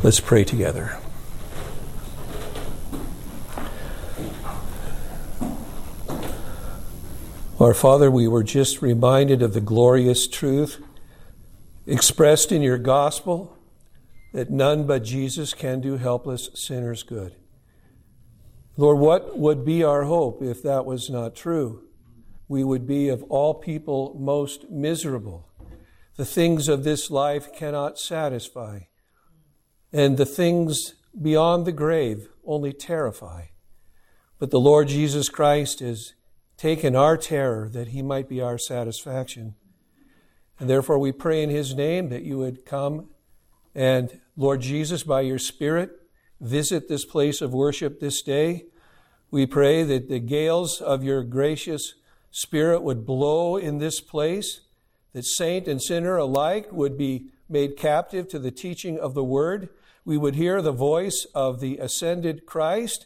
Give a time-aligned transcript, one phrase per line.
[0.00, 0.96] Let's pray together.
[7.58, 10.80] Our Father, we were just reminded of the glorious truth
[11.84, 13.58] expressed in your gospel
[14.32, 17.34] that none but Jesus can do helpless sinners good.
[18.76, 21.82] Lord, what would be our hope if that was not true?
[22.46, 25.48] We would be of all people most miserable.
[26.16, 28.82] The things of this life cannot satisfy,
[29.92, 33.46] and the things beyond the grave only terrify.
[34.38, 36.14] But the Lord Jesus Christ has
[36.56, 39.54] taken our terror that he might be our satisfaction.
[40.58, 43.08] And therefore, we pray in his name that you would come
[43.74, 45.90] and, Lord Jesus, by your Spirit,
[46.40, 48.64] visit this place of worship this day.
[49.30, 51.94] We pray that the gales of your gracious
[52.30, 54.62] Spirit would blow in this place,
[55.12, 59.68] that saint and sinner alike would be made captive to the teaching of the word.
[60.08, 63.04] We would hear the voice of the ascended Christ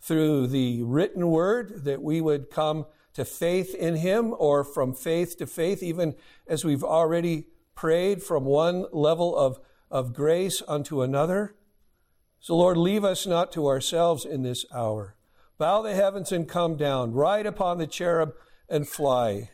[0.00, 5.36] through the written word, that we would come to faith in Him or from faith
[5.38, 6.14] to faith, even
[6.46, 9.58] as we've already prayed from one level of,
[9.90, 11.56] of grace unto another.
[12.38, 15.16] So, Lord, leave us not to ourselves in this hour.
[15.58, 17.14] Bow the heavens and come down.
[17.14, 18.32] Ride upon the cherub
[18.68, 19.50] and fly.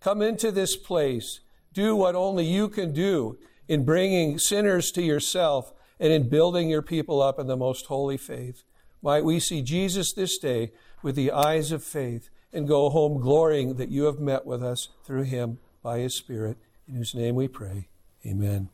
[0.00, 1.38] Come into this place.
[1.72, 6.82] Do what only you can do in bringing sinners to yourself and in building your
[6.82, 8.64] people up in the most holy faith.
[9.02, 13.74] Might we see Jesus this day with the eyes of faith and go home glorying
[13.74, 16.56] that you have met with us through him by his Spirit,
[16.88, 17.88] in whose name we pray.
[18.26, 18.70] Amen.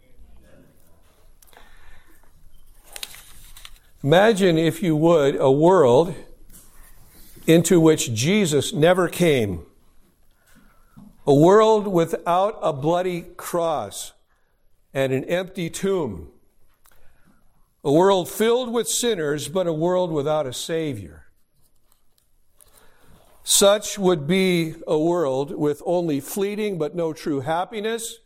[4.03, 6.15] Imagine, if you would, a world
[7.47, 9.67] into which Jesus never came.
[11.27, 14.13] A world without a bloody cross
[14.95, 16.31] and an empty tomb.
[17.87, 21.27] A world filled with sinners, but a world without a Savior.
[23.44, 28.19] Such would be a world with only fleeting but no true happiness,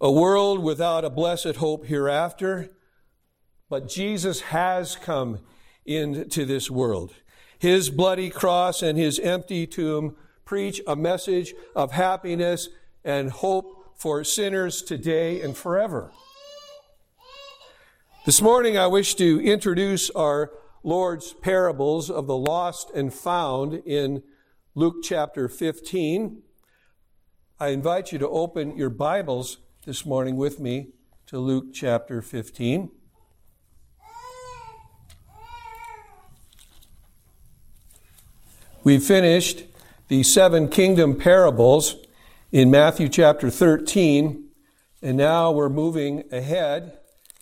[0.00, 2.70] a world without a blessed hope hereafter.
[3.68, 5.38] But Jesus has come
[5.86, 7.14] into this world.
[7.56, 12.68] His bloody cross and his empty tomb preach a message of happiness
[13.04, 16.10] and hope for sinners today and forever.
[18.30, 20.52] This morning, I wish to introduce our
[20.84, 24.22] Lord's parables of the lost and found in
[24.76, 26.40] Luke chapter 15.
[27.58, 30.90] I invite you to open your Bibles this morning with me
[31.26, 32.92] to Luke chapter 15.
[38.84, 39.64] We finished
[40.06, 41.96] the seven kingdom parables
[42.52, 44.50] in Matthew chapter 13,
[45.02, 46.99] and now we're moving ahead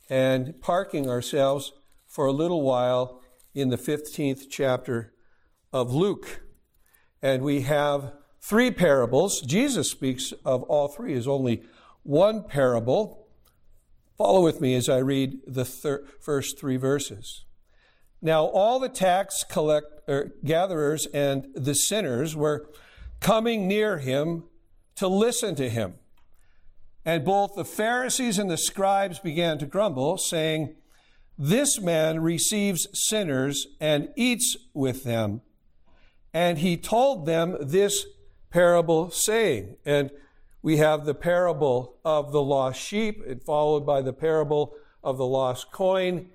[0.08, 1.72] and parking ourselves
[2.06, 3.20] for a little while
[3.54, 5.12] in the 15th chapter
[5.72, 6.40] of Luke.
[7.20, 9.40] And we have three parables.
[9.40, 11.62] Jesus speaks of all three as only
[12.02, 13.26] one parable.
[14.16, 17.44] Follow with me as I read the thir- first three verses.
[18.20, 22.68] Now, all the tax collect, er, gatherers and the sinners were
[23.20, 24.44] coming near him
[24.96, 25.94] to listen to him.
[27.04, 30.74] And both the Pharisees and the scribes began to grumble, saying,
[31.38, 35.40] this man receives sinners and eats with them.
[36.34, 38.04] And he told them this
[38.50, 40.10] parable saying, and
[40.62, 45.70] we have the parable of the lost sheep, followed by the parable of the lost
[45.70, 46.30] coin,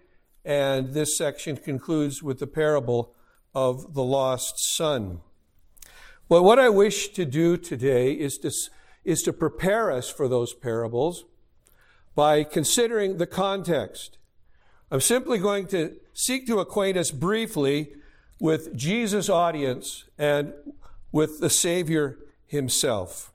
[0.46, 3.14] and this section concludes with the parable
[3.54, 5.20] of the lost son.
[6.30, 8.52] But what I wish to do today is to,
[9.04, 11.26] is to prepare us for those parables
[12.16, 14.18] by considering the context.
[14.92, 17.94] I'm simply going to seek to acquaint us briefly
[18.40, 20.54] with Jesus' audience and
[21.12, 23.32] with the Savior himself.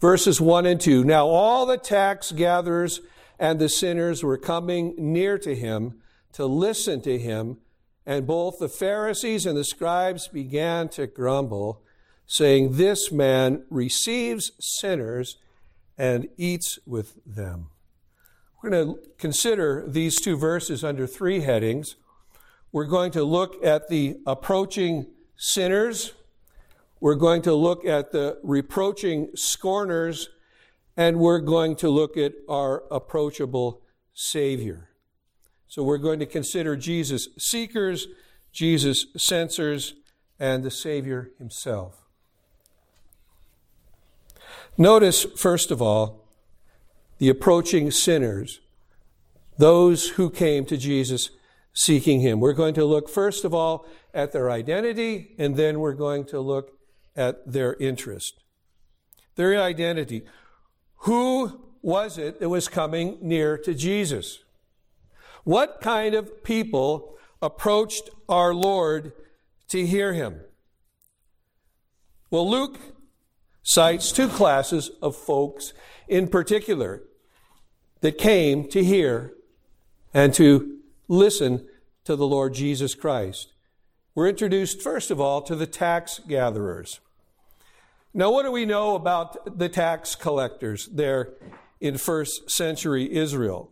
[0.00, 1.04] Verses 1 and 2.
[1.04, 3.00] Now all the tax gatherers
[3.38, 6.00] and the sinners were coming near to him
[6.32, 7.58] to listen to him,
[8.06, 11.82] and both the Pharisees and the scribes began to grumble,
[12.30, 15.38] saying, This man receives sinners
[15.98, 17.70] and eats with them.
[18.62, 21.96] We're going to consider these two verses under three headings.
[22.70, 25.06] We're going to look at the approaching
[25.36, 26.12] sinners.
[27.00, 30.28] We're going to look at the reproaching scorners.
[30.96, 33.82] And we're going to look at our approachable
[34.14, 34.90] Savior.
[35.66, 38.06] So we're going to consider Jesus' seekers,
[38.52, 39.94] Jesus' censors,
[40.38, 41.99] and the Savior himself.
[44.80, 46.26] Notice, first of all,
[47.18, 48.60] the approaching sinners.
[49.58, 51.28] those who came to Jesus
[51.74, 52.40] seeking him.
[52.40, 53.84] We're going to look first of all
[54.14, 56.78] at their identity, and then we're going to look
[57.14, 58.42] at their interest.
[59.36, 60.22] Their identity.
[61.00, 64.38] Who was it that was coming near to Jesus?
[65.44, 69.12] What kind of people approached our Lord
[69.68, 70.40] to hear him?
[72.30, 72.78] Well, Luke
[73.62, 75.72] cites two classes of folks
[76.08, 77.02] in particular
[78.00, 79.32] that came to hear
[80.12, 80.78] and to
[81.08, 81.66] listen
[82.04, 83.52] to the Lord Jesus Christ.
[84.14, 87.00] We're introduced, first of all, to the tax gatherers.
[88.12, 91.34] Now, what do we know about the tax collectors there
[91.80, 93.70] in first century Israel?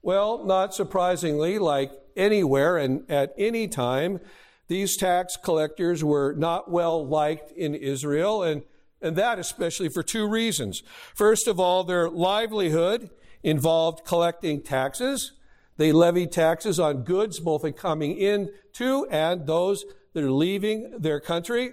[0.00, 4.20] Well, not surprisingly, like anywhere and at any time,
[4.68, 8.62] these tax collectors were not well liked in Israel, and,
[9.04, 10.82] and that especially for two reasons.
[11.14, 13.10] First of all, their livelihood
[13.42, 15.32] involved collecting taxes.
[15.76, 19.84] They levied taxes on goods, both in coming in to and those
[20.14, 21.72] that are leaving their country,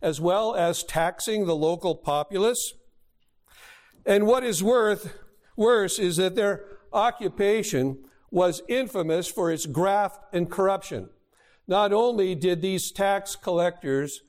[0.00, 2.74] as well as taxing the local populace.
[4.06, 5.18] And what is worth
[5.56, 11.08] worse is that their occupation was infamous for its graft and corruption.
[11.66, 14.20] Not only did these tax collectors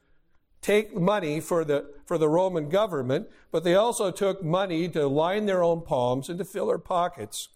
[0.65, 5.45] take money for the, for the Roman government, but they also took money to line
[5.45, 7.50] their own palms and to fill their pockets.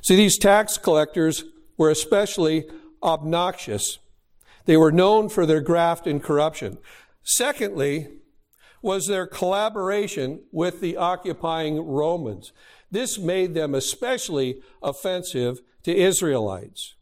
[0.00, 1.44] See, these tax collectors
[1.76, 2.64] were especially
[3.02, 3.98] obnoxious.
[4.64, 6.78] They were known for their graft and corruption.
[7.22, 8.08] Secondly,
[8.80, 12.52] was their collaboration with the occupying Romans.
[12.90, 16.93] This made them especially offensive to Israelites.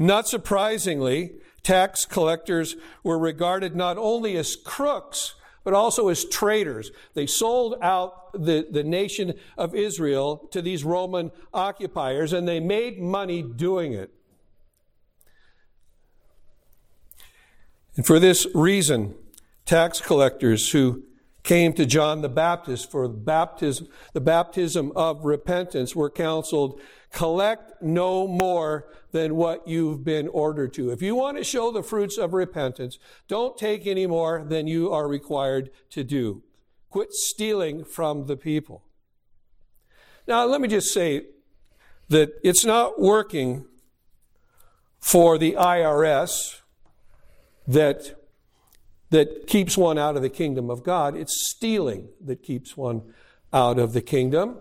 [0.00, 2.74] Not surprisingly, tax collectors
[3.04, 6.90] were regarded not only as crooks, but also as traitors.
[7.12, 12.98] They sold out the, the nation of Israel to these Roman occupiers, and they made
[12.98, 14.10] money doing it.
[17.94, 19.14] And for this reason,
[19.66, 21.02] tax collectors who
[21.42, 26.80] came to John the Baptist for baptism, the baptism of repentance were counseled,
[27.12, 30.90] collect no more than what you've been ordered to.
[30.90, 32.98] If you want to show the fruits of repentance,
[33.28, 36.42] don't take any more than you are required to do.
[36.88, 38.84] Quit stealing from the people.
[40.26, 41.26] Now, let me just say
[42.08, 43.66] that it's not working
[44.98, 46.60] for the IRS
[47.66, 48.16] that
[49.10, 51.16] that keeps one out of the kingdom of God.
[51.16, 53.12] It's stealing that keeps one
[53.52, 54.58] out of the kingdom.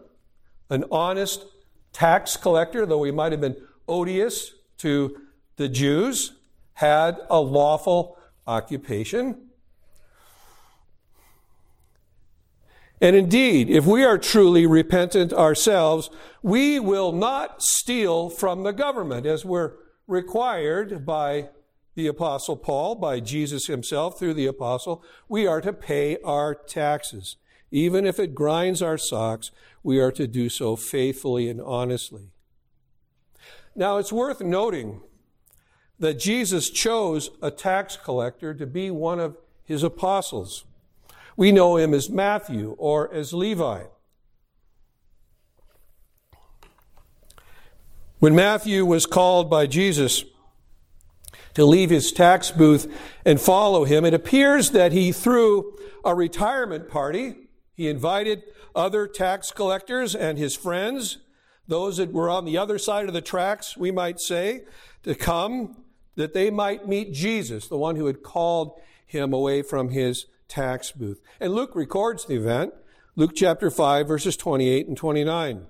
[0.69, 1.45] An honest
[1.93, 3.57] tax collector, though he might have been
[3.87, 5.19] odious to
[5.55, 6.33] the Jews,
[6.73, 9.49] had a lawful occupation.
[13.01, 16.09] And indeed, if we are truly repentant ourselves,
[16.41, 19.73] we will not steal from the government as we're
[20.07, 21.49] required by
[21.95, 27.37] the Apostle Paul, by Jesus himself through the Apostle, we are to pay our taxes.
[27.71, 29.51] Even if it grinds our socks,
[29.83, 32.31] we are to do so faithfully and honestly.
[33.75, 35.01] Now, it's worth noting
[35.99, 40.65] that Jesus chose a tax collector to be one of his apostles.
[41.37, 43.83] We know him as Matthew or as Levi.
[48.19, 50.25] When Matthew was called by Jesus
[51.53, 52.89] to leave his tax booth
[53.25, 54.05] and follow him.
[54.05, 57.35] It appears that he threw a retirement party.
[57.79, 58.43] He invited
[58.75, 61.19] other tax collectors and his friends,
[61.65, 64.65] those that were on the other side of the tracks, we might say,
[65.03, 65.85] to come
[66.17, 70.91] that they might meet Jesus, the one who had called him away from his tax
[70.91, 71.21] booth.
[71.39, 72.73] And Luke records the event,
[73.15, 75.67] Luke chapter 5, verses 28 and 29.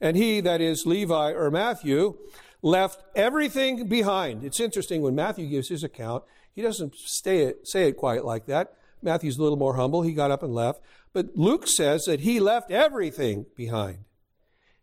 [0.00, 2.16] And he, that is Levi or Matthew,
[2.62, 4.44] left everything behind.
[4.44, 6.22] It's interesting when Matthew gives his account,
[6.52, 8.74] he doesn't say it, say it quite like that.
[9.04, 10.02] Matthew's a little more humble.
[10.02, 10.80] He got up and left.
[11.12, 13.98] But Luke says that he left everything behind.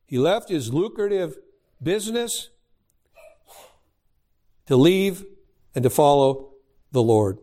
[0.06, 1.38] He left his lucrative
[1.82, 2.50] business
[4.68, 5.26] to leave
[5.74, 6.52] and to follow
[6.92, 7.40] the Lord.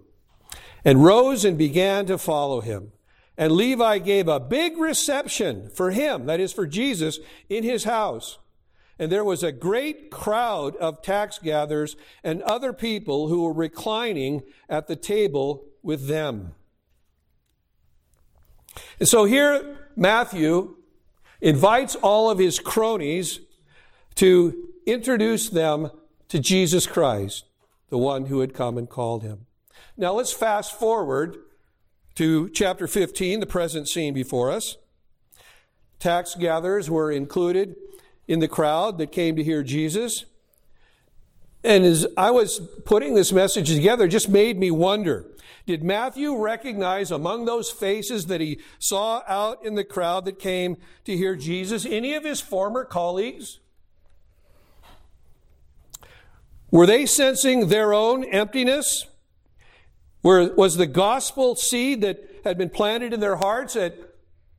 [0.84, 2.92] And rose and began to follow him.
[3.36, 7.18] And Levi gave a big reception for him, that is for Jesus,
[7.48, 8.38] in his house.
[8.98, 14.42] And there was a great crowd of tax gatherers and other people who were reclining
[14.68, 16.54] at the table with them.
[18.98, 20.76] And so here, Matthew
[21.40, 23.40] invites all of his cronies
[24.16, 25.90] to introduce them
[26.28, 27.44] to Jesus Christ,
[27.90, 29.46] the one who had come and called him.
[29.96, 31.36] Now let's fast forward
[32.16, 34.76] to chapter 15, the present scene before us.
[35.98, 37.76] tax gatherers were included
[38.26, 40.24] in the crowd that came to hear Jesus.
[41.64, 45.26] And as I was putting this message together, it just made me wonder
[45.68, 50.78] did Matthew recognize among those faces that he saw out in the crowd that came
[51.04, 53.60] to hear Jesus any of his former colleagues?
[56.70, 59.08] Were they sensing their own emptiness?
[60.22, 63.94] Was the gospel seed that had been planted in their hearts at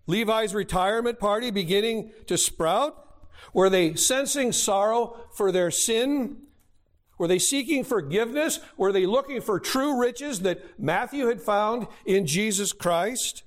[0.05, 3.25] Levi's retirement party beginning to sprout?
[3.51, 6.43] Were they sensing sorrow for their sin?
[7.19, 8.59] Were they seeking forgiveness?
[8.77, 13.43] Were they looking for true riches that Matthew had found in Jesus Christ?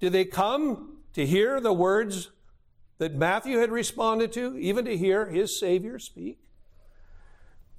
[0.00, 2.30] Did they come to hear the words
[2.98, 6.38] that Matthew had responded to, even to hear his Savior speak?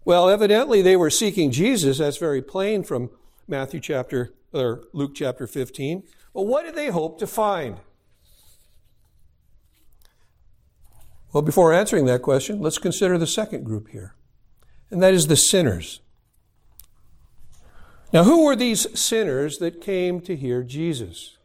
[0.06, 1.98] Well, evidently they were seeking Jesus.
[1.98, 3.10] That's very plain from
[3.48, 6.04] Matthew chapter or Luke chapter 15.
[6.34, 7.78] But what did they hope to find?
[11.34, 14.16] Well, before answering that question, let's consider the second group here,
[14.90, 16.02] and that is the sinners.
[18.14, 21.38] Now, who were these sinners that came to hear Jesus?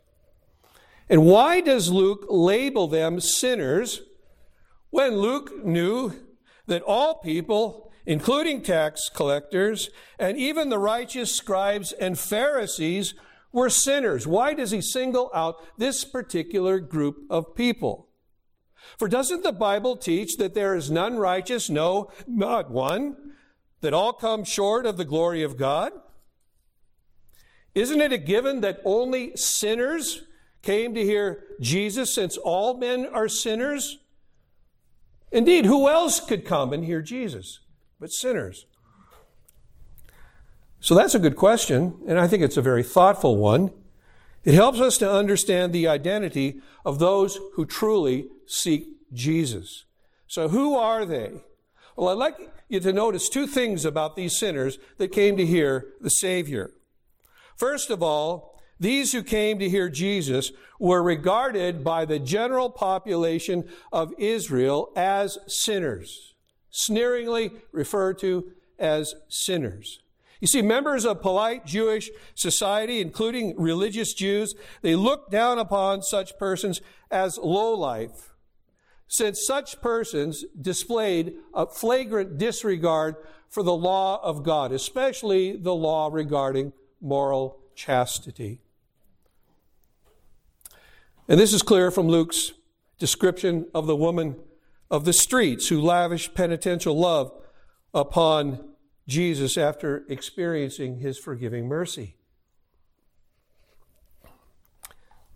[1.08, 4.02] And why does Luke label them sinners
[4.90, 6.14] when Luke knew
[6.66, 13.14] that all people including tax collectors, and even the righteous scribes and Pharisees
[13.52, 14.26] were sinners.
[14.26, 18.08] Why does he single out this particular group of people?
[18.98, 23.16] For doesn't the Bible teach that there is none righteous, no, not one,
[23.82, 25.92] that all come short of the glory of God?
[27.74, 30.22] Isn't it a given that only sinners
[30.62, 33.98] came to hear Jesus since all men are sinners?
[35.30, 37.60] Indeed, who else could come and hear Jesus?
[38.02, 38.66] but sinners.
[40.80, 43.70] So that's a good question, and I think it's a very thoughtful one.
[44.44, 49.84] It helps us to understand the identity of those who truly seek Jesus.
[50.26, 51.44] So, who are they?
[51.94, 55.86] Well, I'd like you to notice two things about these sinners that came to hear
[56.00, 56.72] the Savior.
[57.56, 60.50] First of all, these who came to hear Jesus
[60.80, 66.32] were regarded by the general population of Israel as sinners
[66.72, 70.00] sneeringly referred to as sinners.
[70.40, 76.36] You see, members of polite Jewish society, including religious Jews, they looked down upon such
[76.36, 78.31] persons as lowlife,
[79.12, 83.14] since such persons displayed a flagrant disregard
[83.46, 88.62] for the law of God, especially the law regarding moral chastity.
[91.28, 92.52] And this is clear from Luke's
[92.98, 94.36] description of the woman
[94.90, 97.34] of the streets who lavished penitential love
[97.92, 98.66] upon
[99.06, 102.16] Jesus after experiencing his forgiving mercy.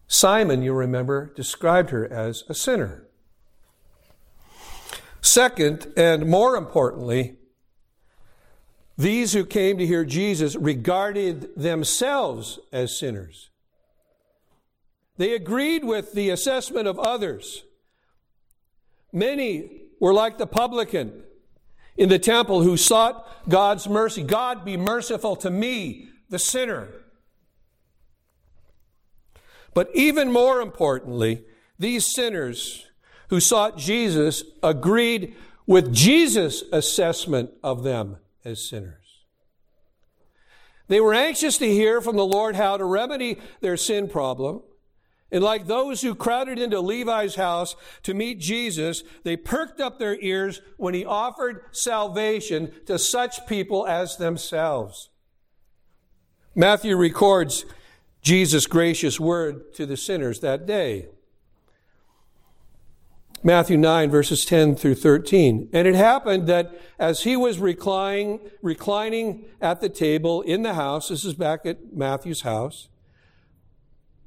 [0.09, 3.06] Simon, you remember, described her as a sinner.
[5.27, 7.37] Second, and more importantly,
[8.97, 13.51] these who came to hear Jesus regarded themselves as sinners.
[15.17, 17.65] They agreed with the assessment of others
[19.13, 21.23] Many were like the publican
[21.97, 24.23] in the temple who sought God's mercy.
[24.23, 26.89] God, be merciful to me, the sinner.
[29.73, 31.45] But even more importantly,
[31.79, 32.86] these sinners
[33.29, 35.35] who sought Jesus agreed
[35.67, 39.25] with Jesus' assessment of them as sinners.
[40.89, 44.63] They were anxious to hear from the Lord how to remedy their sin problem
[45.31, 50.19] and like those who crowded into Levi's house to meet Jesus, they perked up their
[50.21, 55.11] ears when he offered salvation to such people as themselves.
[56.55, 57.67] Matthew records
[58.23, 61.09] Jesus' gracious word to the sinners that day.
[63.43, 65.69] Matthew 9, verses 10 through 13.
[65.73, 71.09] And it happened that as he was reclining, reclining at the table in the house,
[71.09, 72.89] this is back at Matthew's house,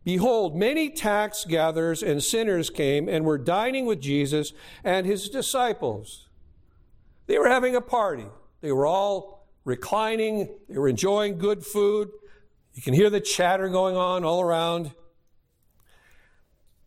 [0.04, 6.28] Behold, many tax gatherers and sinners came and were dining with Jesus and his disciples.
[7.28, 8.25] They were having a party.
[8.62, 12.10] They were all reclining, they were enjoying good food.
[12.74, 14.94] You can hear the chatter going on all around.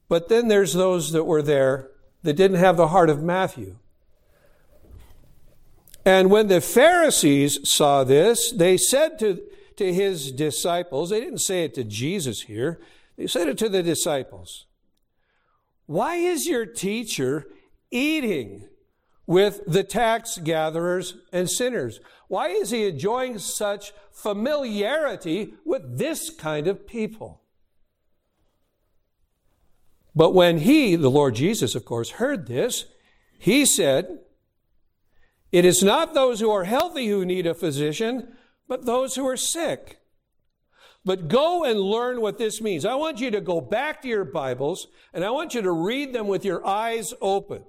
[0.08, 1.91] But then there's those that were there
[2.22, 3.76] that didn't have the heart of Matthew.
[6.04, 9.40] And when the Pharisees saw this, they said to,
[9.76, 12.80] to his disciples, they didn't say it to Jesus here,
[13.16, 14.66] they said it to the disciples
[15.86, 17.46] Why is your teacher
[17.90, 18.68] eating
[19.26, 22.00] with the tax gatherers and sinners?
[22.26, 27.41] Why is he enjoying such familiarity with this kind of people?
[30.14, 32.86] But when he, the Lord Jesus, of course, heard this,
[33.38, 34.20] he said,
[35.50, 38.36] It is not those who are healthy who need a physician,
[38.68, 39.98] but those who are sick.
[41.04, 42.84] But go and learn what this means.
[42.84, 46.12] I want you to go back to your Bibles and I want you to read
[46.12, 47.64] them with your eyes open.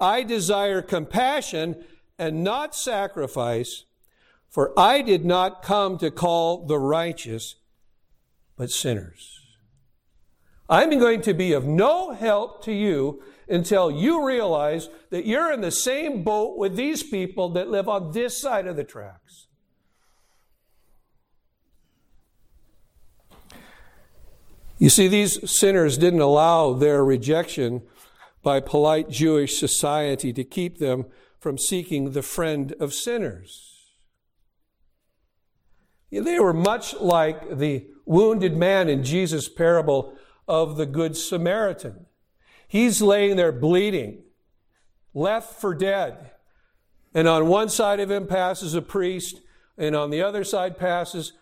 [0.00, 1.84] I desire compassion
[2.18, 3.84] and not sacrifice,
[4.48, 7.56] for I did not come to call the righteous,
[8.56, 9.41] but sinners.
[10.72, 15.60] I'm going to be of no help to you until you realize that you're in
[15.60, 19.48] the same boat with these people that live on this side of the tracks.
[24.78, 27.82] You see, these sinners didn't allow their rejection
[28.42, 31.04] by polite Jewish society to keep them
[31.38, 33.90] from seeking the friend of sinners.
[36.10, 42.06] They were much like the wounded man in Jesus' parable of the Good Samaritan.
[42.66, 44.22] He's laying there bleeding,
[45.14, 46.30] left for dead.
[47.14, 49.40] And on one side of him passes a priest,
[49.76, 51.32] and on the other side passes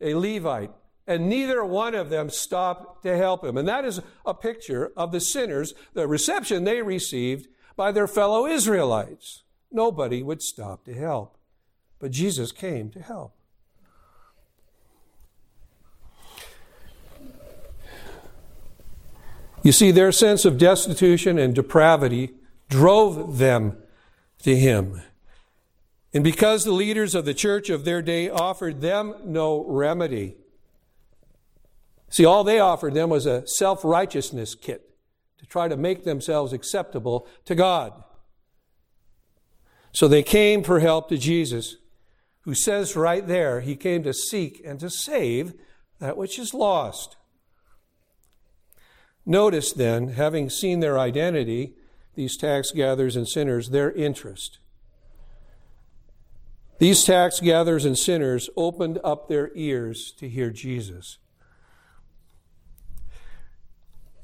[0.00, 0.70] a Levite
[1.06, 3.56] and neither one of them stopped to help him.
[3.56, 8.46] And that is a picture of the sinners, the reception they received by their fellow
[8.46, 9.42] Israelites.
[9.70, 11.38] Nobody would stop to help.
[11.98, 13.36] But Jesus came to help.
[19.62, 22.34] You see, their sense of destitution and depravity
[22.68, 23.76] drove them
[24.42, 25.02] to him.
[26.12, 30.36] And because the leaders of the church of their day offered them no remedy,
[32.12, 34.90] See, all they offered them was a self righteousness kit
[35.38, 38.04] to try to make themselves acceptable to God.
[39.92, 41.76] So they came for help to Jesus,
[42.42, 45.54] who says right there, He came to seek and to save
[46.00, 47.16] that which is lost.
[49.24, 51.74] Notice then, having seen their identity,
[52.14, 54.58] these tax gatherers and sinners, their interest.
[56.78, 61.18] These tax gatherers and sinners opened up their ears to hear Jesus.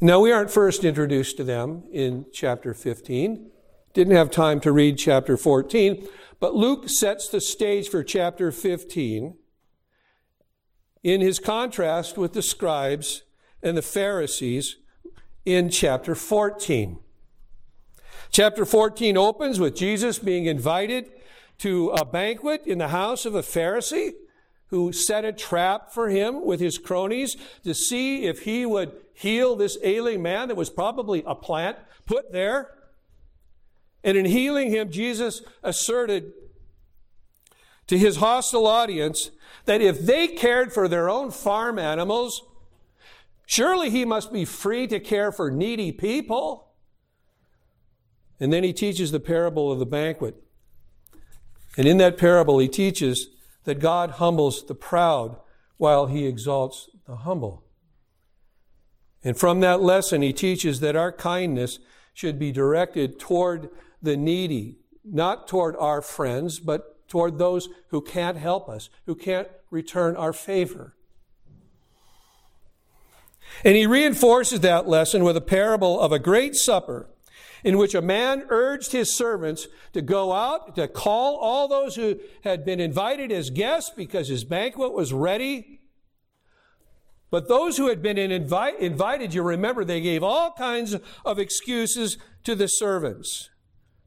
[0.01, 3.51] Now, we aren't first introduced to them in chapter 15.
[3.95, 6.07] Didn't have time to read chapter 14,
[6.41, 9.37] but Luke sets the stage for chapter 15
[11.03, 13.23] in his contrast with the scribes
[13.63, 14.77] and the Pharisees
[15.45, 16.99] in chapter 14.
[18.31, 21.11] Chapter 14 opens with Jesus being invited
[21.59, 24.13] to a banquet in the house of a Pharisee
[24.69, 29.57] who set a trap for him with his cronies to see if he would heal
[29.57, 32.71] this ailing man that was probably a plant put there.
[34.05, 36.33] And in healing him, Jesus asserted
[37.87, 39.31] to his hostile audience
[39.65, 42.43] that if they cared for their own farm animals,
[43.49, 46.69] surely he must be free to care for needy people.
[48.39, 50.37] And then he teaches the parable of the banquet.
[51.77, 53.29] And in that parable, he teaches
[53.65, 55.39] that God humbles the proud
[55.79, 57.65] while he exalts the humble.
[59.25, 61.79] And from that lesson, he teaches that our kindness
[62.13, 63.71] should be directed toward
[64.03, 69.49] the needy, not toward our friends, but toward those who can't help us, who can't
[69.71, 70.95] return our favor.
[73.65, 77.09] And he reinforces that lesson with a parable of a great supper
[77.65, 82.19] in which a man urged his servants to go out to call all those who
[82.45, 85.81] had been invited as guests because his banquet was ready.
[87.31, 92.17] But those who had been invite, invited, you remember, they gave all kinds of excuses
[92.45, 93.51] to the servants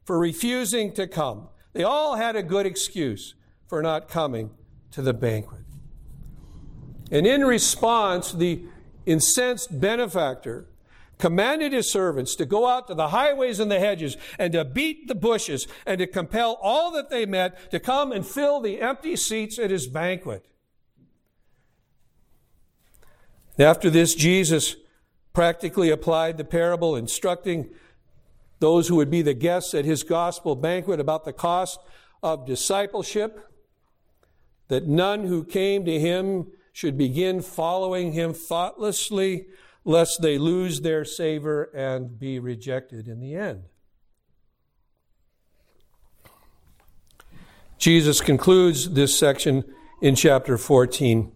[0.04, 1.48] for refusing to come.
[1.72, 3.34] They all had a good excuse
[3.68, 4.50] for not coming
[4.90, 5.60] to the banquet.
[7.10, 8.64] And in response, the
[9.06, 10.66] incensed benefactor
[11.18, 15.06] commanded his servants to go out to the highways and the hedges and to beat
[15.06, 19.14] the bushes and to compel all that they met to come and fill the empty
[19.14, 20.44] seats at his banquet.
[23.58, 24.76] After this, Jesus
[25.32, 27.70] practically applied the parable, instructing
[28.58, 31.78] those who would be the guests at his gospel banquet about the cost
[32.22, 33.48] of discipleship,
[34.68, 39.46] that none who came to him should begin following him thoughtlessly
[39.84, 43.64] lest they lose their savor and be rejected in the end.
[47.78, 49.64] Jesus concludes this section
[50.00, 51.32] in chapter 14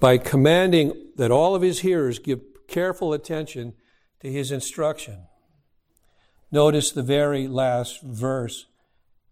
[0.00, 3.74] by commanding that all of his hearers give careful attention
[4.20, 5.26] to his instruction.
[6.50, 8.66] Notice the very last verse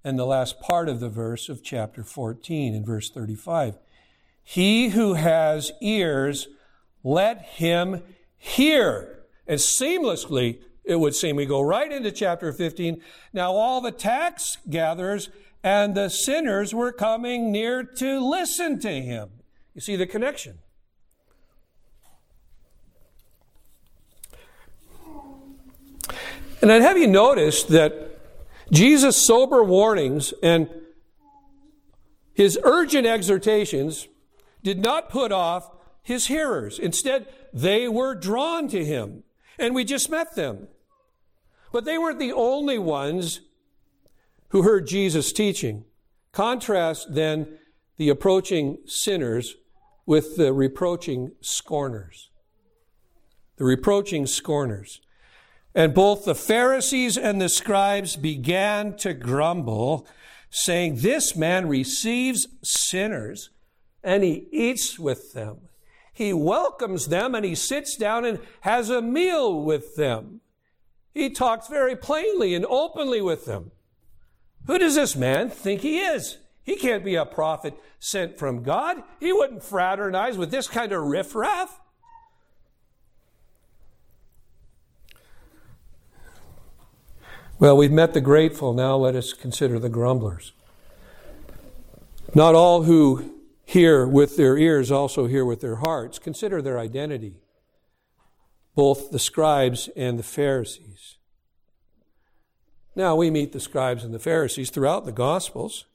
[0.04, 3.78] and the last part of the verse of chapter 14 in verse 35.
[4.44, 6.48] He who has ears,
[7.04, 8.02] let him
[8.36, 9.24] hear.
[9.46, 13.00] And seamlessly, it would seem, we go right into chapter 15.
[13.32, 15.30] Now, all the tax gatherers
[15.62, 19.30] and the sinners were coming near to listen to him.
[19.74, 20.58] You see the connection.
[26.60, 28.20] And I'd have you noticed that
[28.70, 30.68] Jesus' sober warnings and
[32.34, 34.06] his urgent exhortations
[34.62, 35.70] did not put off
[36.02, 36.78] his hearers.
[36.78, 39.22] Instead, they were drawn to him.
[39.58, 40.68] And we just met them.
[41.72, 43.40] But they weren't the only ones
[44.48, 45.84] who heard Jesus teaching.
[46.32, 47.58] Contrast then
[47.96, 49.56] the approaching sinners
[50.06, 52.30] with the reproaching scorners.
[53.56, 55.00] The reproaching scorners.
[55.74, 60.06] And both the Pharisees and the scribes began to grumble,
[60.50, 63.50] saying, This man receives sinners
[64.02, 65.68] and he eats with them.
[66.12, 70.40] He welcomes them and he sits down and has a meal with them.
[71.14, 73.70] He talks very plainly and openly with them.
[74.66, 76.38] Who does this man think he is?
[76.62, 79.02] He can't be a prophet sent from God.
[79.20, 81.80] He wouldn't fraternize with this kind of riffraff.
[87.58, 88.72] Well, we've met the grateful.
[88.74, 90.52] Now let us consider the grumblers.
[92.34, 93.41] Not all who
[93.72, 96.18] hear with their ears also hear with their hearts.
[96.18, 97.40] Consider their identity,
[98.74, 101.16] both the scribes and the Pharisees.
[102.94, 105.86] Now, we meet the scribes and the Pharisees throughout the Gospels.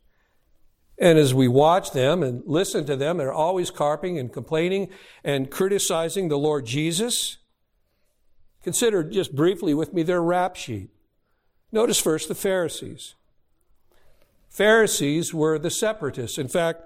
[0.98, 4.90] And as we watch them and listen to them, they're always carping and complaining
[5.24, 7.38] and criticizing the Lord Jesus.
[8.64, 10.90] Consider just briefly with me their rap sheet.
[11.72, 13.14] Notice first the Pharisees.
[14.50, 16.40] Pharisees were the separatists.
[16.40, 16.82] In fact,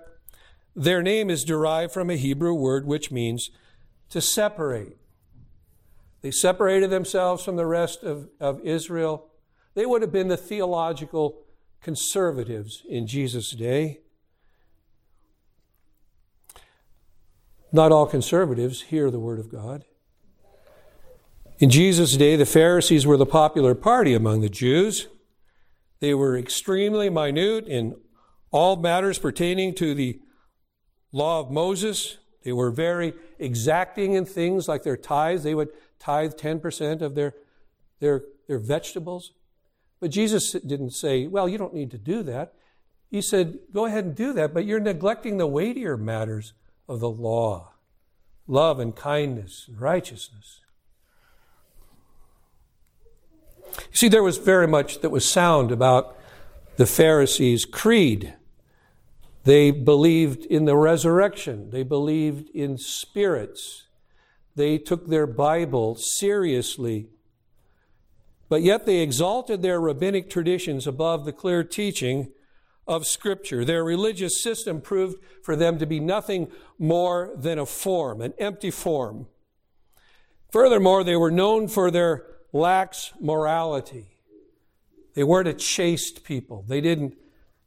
[0.75, 3.49] their name is derived from a Hebrew word which means
[4.09, 4.97] to separate.
[6.21, 9.27] They separated themselves from the rest of, of Israel.
[9.73, 11.41] They would have been the theological
[11.81, 14.01] conservatives in Jesus' day.
[17.71, 19.85] Not all conservatives hear the Word of God.
[21.59, 25.07] In Jesus' day, the Pharisees were the popular party among the Jews.
[25.99, 27.95] They were extremely minute in
[28.51, 30.19] all matters pertaining to the
[31.11, 32.17] law of Moses.
[32.43, 35.43] They were very exacting in things like their tithes.
[35.43, 35.69] They would
[35.99, 37.33] tithe 10% of their,
[37.99, 39.33] their, their vegetables.
[39.99, 42.53] But Jesus didn't say, well, you don't need to do that.
[43.09, 46.53] He said, go ahead and do that, but you're neglecting the weightier matters
[46.87, 47.67] of the law
[48.47, 50.59] love and kindness and righteousness.
[53.77, 56.17] You see, there was very much that was sound about
[56.75, 58.33] the Pharisees' creed.
[59.43, 63.87] They believed in the resurrection, they believed in spirits,
[64.55, 67.07] they took their Bible seriously.
[68.49, 72.31] But yet they exalted their rabbinic traditions above the clear teaching
[72.85, 73.63] of Scripture.
[73.63, 78.69] Their religious system proved for them to be nothing more than a form, an empty
[78.69, 79.27] form.
[80.51, 84.17] Furthermore, they were known for their lax morality.
[85.13, 86.65] They weren't a chaste people.
[86.67, 87.17] They didn't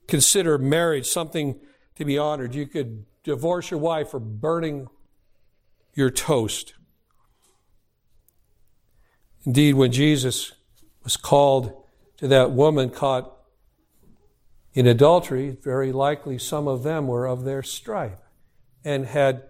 [0.07, 1.61] consider marriage something
[1.97, 2.55] to be honored.
[2.55, 4.89] You could divorce your wife for burning
[5.95, 6.75] your toast.
[9.45, 10.53] Indeed, when Jesus
[11.03, 11.85] was called
[12.17, 13.31] to that woman caught
[14.73, 18.23] in adultery, very likely some of them were of their stripe
[18.85, 19.45] and had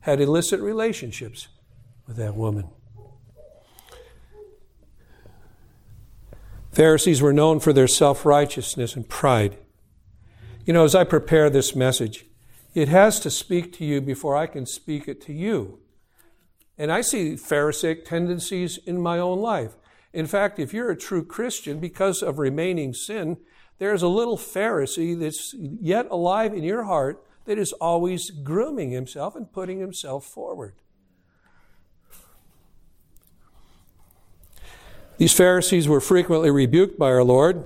[0.00, 1.48] had illicit relationships
[2.06, 2.68] with that woman.
[6.72, 9.58] Pharisees were known for their self righteousness and pride.
[10.64, 12.26] You know, as I prepare this message,
[12.74, 15.80] it has to speak to you before I can speak it to you.
[16.78, 19.76] And I see Pharisaic tendencies in my own life.
[20.12, 23.38] In fact, if you're a true Christian, because of remaining sin,
[23.78, 29.34] there's a little Pharisee that's yet alive in your heart that is always grooming himself
[29.34, 30.74] and putting himself forward.
[35.18, 37.64] These Pharisees were frequently rebuked by our Lord.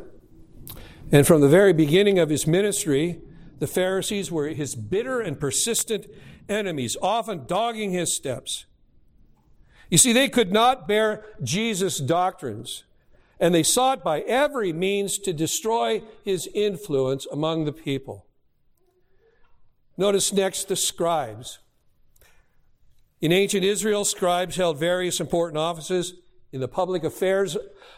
[1.13, 3.21] And from the very beginning of his ministry,
[3.59, 6.07] the Pharisees were his bitter and persistent
[6.49, 8.67] enemies, often dogging his steps.
[9.89, 12.85] You see, they could not bear Jesus' doctrines,
[13.39, 18.27] and they sought by every means to destroy his influence among the people.
[19.97, 21.61] Notice next the scribes.
[23.21, 26.15] In ancient Israel, scribes held various important offices
[26.57, 27.55] in the public affairs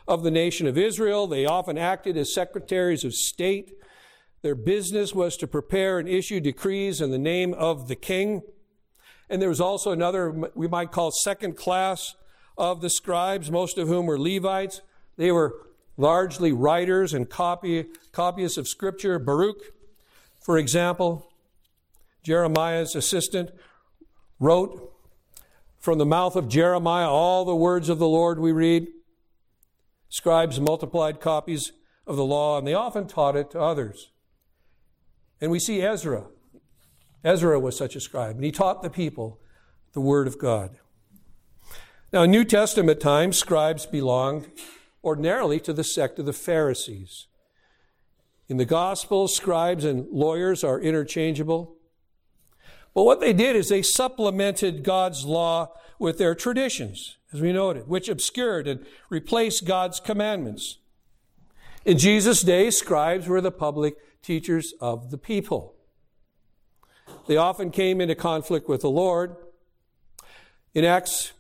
[0.09, 1.29] of the nation of Israel.
[1.29, 3.73] They often acted as secretaries of state.
[4.43, 8.43] Their business was to prepare and issue decrees in the name of the king.
[9.31, 12.17] And there was also another, we might call second class
[12.57, 14.83] of the scribes, most of whom were Levites.
[15.17, 15.55] They were
[15.97, 19.21] largely writers and copy, copyists of Scripture.
[19.21, 19.73] Baruch,
[20.41, 21.31] for example,
[22.25, 23.51] Jeremiah's assistant,
[24.41, 24.93] wrote
[25.89, 28.89] from the mouth of Jeremiah all the words of the Lord we read.
[30.11, 31.73] Scribes multiplied copies
[32.07, 34.11] of the law, and they often taught it to others.
[35.41, 36.27] And we see Ezra.
[37.25, 39.41] Ezra was such a scribe, and he taught the people
[39.95, 40.77] the Word of God.
[42.13, 44.51] Now, in New Testament times, scribes belonged
[45.03, 47.29] ordinarily to the sect of the Pharisees.
[48.47, 51.78] In the Gospels, scribes and lawyers are interchangeable.
[52.99, 57.87] But what they did is they supplemented God's law with their traditions, as we noted,
[57.87, 60.79] which obscured and replaced God's commandments.
[61.85, 65.77] In Jesus' day, scribes were the public teachers of the people.
[67.29, 69.37] They often came into conflict with the Lord.
[70.75, 71.35] In Acts,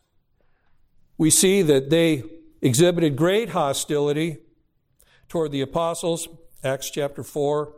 [1.16, 2.22] we see that they
[2.62, 4.36] exhibited great hostility
[5.28, 6.28] toward the apostles,
[6.62, 7.74] Acts chapter 4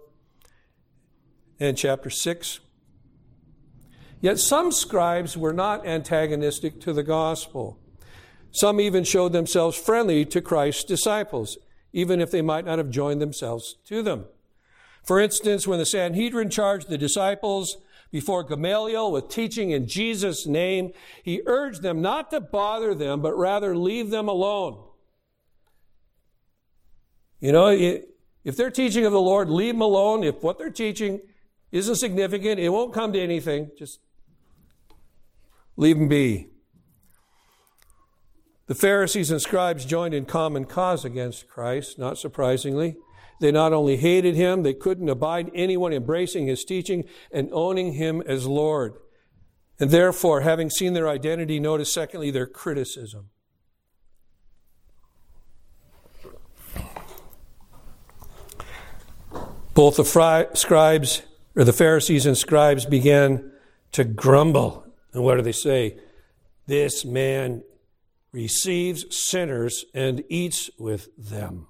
[1.58, 2.60] and chapter 6.
[4.20, 7.78] Yet some scribes were not antagonistic to the gospel.
[8.50, 11.56] Some even showed themselves friendly to Christ's disciples,
[11.92, 14.26] even if they might not have joined themselves to them.
[15.04, 17.78] For instance, when the Sanhedrin charged the disciples
[18.10, 23.38] before Gamaliel with teaching in Jesus' name, he urged them not to bother them, but
[23.38, 24.82] rather leave them alone.
[27.40, 30.24] You know, if they're teaching of the Lord, leave them alone.
[30.24, 31.20] If what they're teaching
[31.72, 33.70] isn't significant, it won't come to anything.
[33.78, 34.00] Just
[35.76, 36.48] leave them be.
[38.66, 42.96] The Pharisees and scribes joined in common cause against Christ, not surprisingly.
[43.40, 48.22] They not only hated him, they couldn't abide anyone embracing his teaching and owning him
[48.26, 48.94] as Lord.
[49.80, 53.30] And therefore, having seen their identity, notice secondly their criticism.
[59.72, 61.22] Both the fri- scribes,
[61.56, 63.50] or the Pharisees and scribes, began
[63.92, 64.84] to grumble.
[65.12, 65.98] And what do they say?
[66.66, 67.62] This man
[68.32, 71.66] receives sinners and eats with them.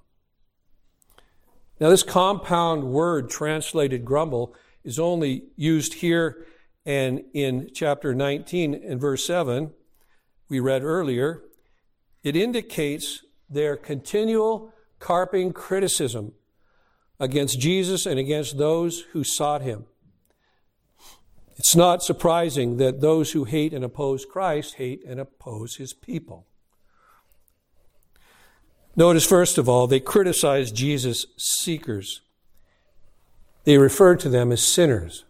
[1.78, 6.46] Now, this compound word translated grumble is only used here
[6.86, 9.70] and in chapter 19 and verse 7,
[10.48, 11.42] we read earlier.
[12.22, 16.32] It indicates their continual carping criticism
[17.18, 19.86] against Jesus and against those who sought him.
[21.60, 26.46] It's not surprising that those who hate and oppose Christ hate and oppose his people.
[28.96, 32.22] Notice, first of all, they criticize Jesus' seekers.
[33.64, 35.26] They refer to them as sinners.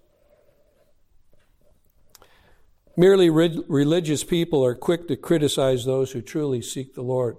[2.97, 7.39] Merely religious people are quick to criticize those who truly seek the Lord.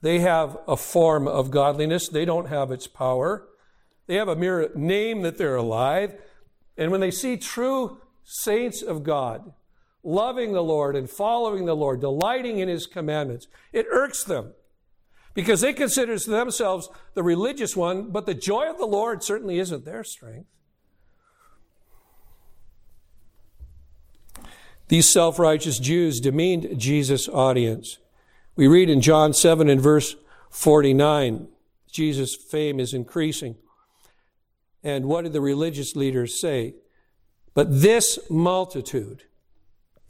[0.00, 3.46] They have a form of godliness, they don't have its power.
[4.06, 6.14] They have a mere name that they're alive.
[6.78, 9.52] And when they see true saints of God
[10.02, 14.52] loving the Lord and following the Lord, delighting in His commandments, it irks them
[15.34, 19.84] because they consider themselves the religious one, but the joy of the Lord certainly isn't
[19.84, 20.48] their strength.
[24.88, 27.98] These self righteous Jews demeaned Jesus' audience.
[28.54, 30.16] We read in John 7 and verse
[30.50, 31.48] 49,
[31.90, 33.56] Jesus' fame is increasing.
[34.82, 36.74] And what did the religious leaders say?
[37.56, 39.24] But this multitude,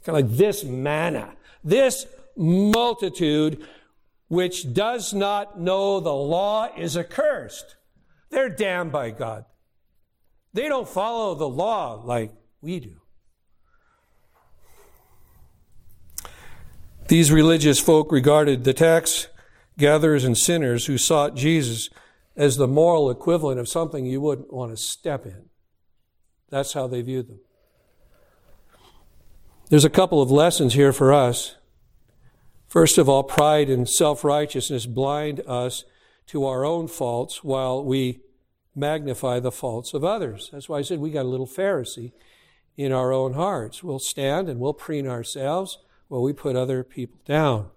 [0.03, 1.33] kind of like this manna,
[1.63, 2.05] this
[2.35, 3.65] multitude
[4.27, 7.77] which does not know the law is accursed.
[8.31, 9.45] They're damned by God.
[10.53, 12.97] They don't follow the law like we do.
[17.07, 19.29] These religious folk regarded the tax
[19.77, 21.89] gatherers and sinners who sought Jesus
[22.35, 25.46] as the moral equivalent of something you wouldn't want to step in.
[26.49, 27.39] That's how they viewed them.
[29.69, 31.55] There's a couple of lessons here for us.
[32.67, 35.83] First of all, pride and self righteousness blind us
[36.27, 38.21] to our own faults while we
[38.75, 40.49] magnify the faults of others.
[40.51, 42.11] That's why I said we got a little Pharisee
[42.77, 43.83] in our own hearts.
[43.83, 47.69] We'll stand and we'll preen ourselves while we put other people down.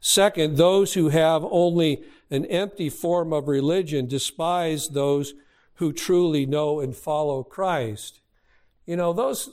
[0.00, 5.34] Second, those who have only an empty form of religion despise those
[5.76, 8.20] who truly know and follow Christ.
[8.86, 9.50] You know, those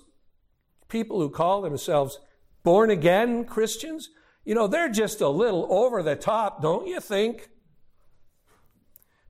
[0.88, 2.20] people who call themselves
[2.64, 4.10] born again Christians,
[4.46, 7.50] you know, they're just a little over the top, don't you think?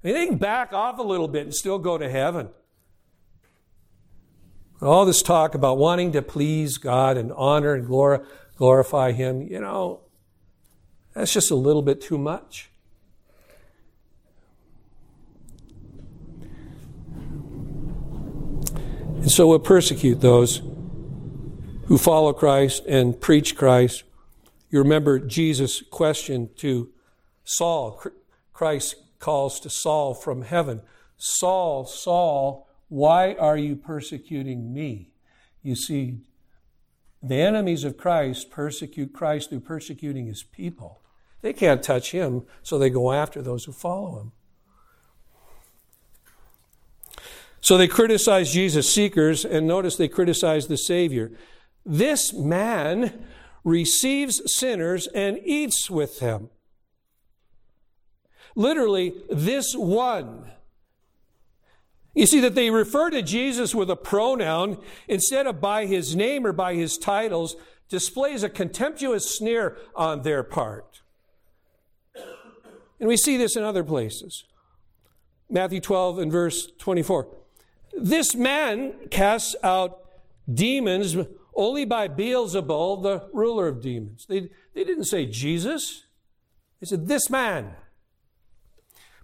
[0.03, 2.49] I mean, they can back off a little bit and still go to heaven.
[4.81, 7.87] All this talk about wanting to please God and honor and
[8.57, 10.01] glorify Him, you know,
[11.13, 12.69] that's just a little bit too much.
[19.23, 20.61] And so we'll persecute those
[21.85, 24.03] who follow Christ and preach Christ.
[24.69, 26.89] You remember Jesus' question to
[27.45, 28.03] Saul.
[28.51, 30.81] Christ calls to Saul from heaven
[31.15, 35.11] Saul, Saul, why are you persecuting me?
[35.61, 36.17] You see,
[37.21, 40.99] the enemies of Christ persecute Christ through persecuting his people.
[41.41, 44.31] They can't touch him, so they go after those who follow him.
[47.63, 51.31] So they criticize Jesus' seekers, and notice they criticize the Savior.
[51.85, 53.25] This man
[53.63, 56.49] receives sinners and eats with them.
[58.53, 60.51] Literally, this one.
[62.13, 66.45] You see that they refer to Jesus with a pronoun instead of by his name
[66.45, 67.55] or by his titles
[67.87, 70.99] displays a contemptuous sneer on their part.
[72.99, 74.43] And we see this in other places.
[75.49, 77.42] Matthew 12 and verse 24.
[77.97, 79.99] This man casts out
[80.51, 81.15] demons
[81.55, 84.25] only by Beelzebul, the ruler of demons.
[84.27, 86.05] They, they didn't say Jesus,
[86.79, 87.75] they said this man.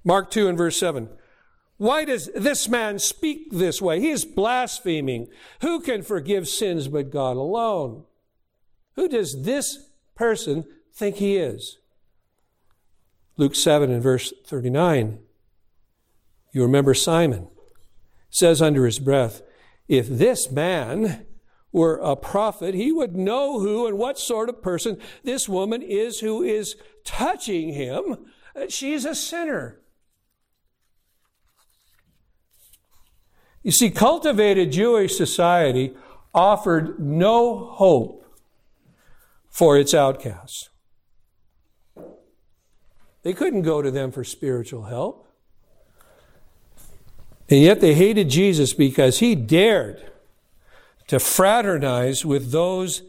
[0.04, 1.10] Mark 2 and verse 7.
[1.78, 4.00] Why does this man speak this way?
[4.00, 5.28] He is blaspheming.
[5.62, 8.04] Who can forgive sins but God alone?
[8.96, 11.78] Who does this person think he is?
[13.38, 15.20] Luke 7 and verse 39.
[16.52, 17.48] You remember Simon
[18.30, 19.42] says under his breath,
[19.88, 21.26] If this man
[21.72, 26.20] were a prophet, he would know who and what sort of person this woman is
[26.20, 28.18] who is touching him.
[28.56, 29.80] Uh, She's a sinner.
[33.62, 35.94] You see, cultivated Jewish society
[36.34, 38.26] offered no hope
[39.50, 40.70] for its outcasts.
[43.24, 45.29] They couldn't go to them for spiritual help.
[47.50, 50.12] And yet they hated Jesus because he dared
[51.08, 53.02] to fraternize with those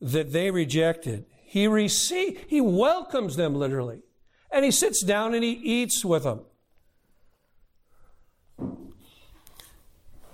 [0.00, 1.26] that they rejected.
[1.42, 4.02] He receives, he welcomes them literally.
[4.52, 6.42] And he sits down and he eats with them.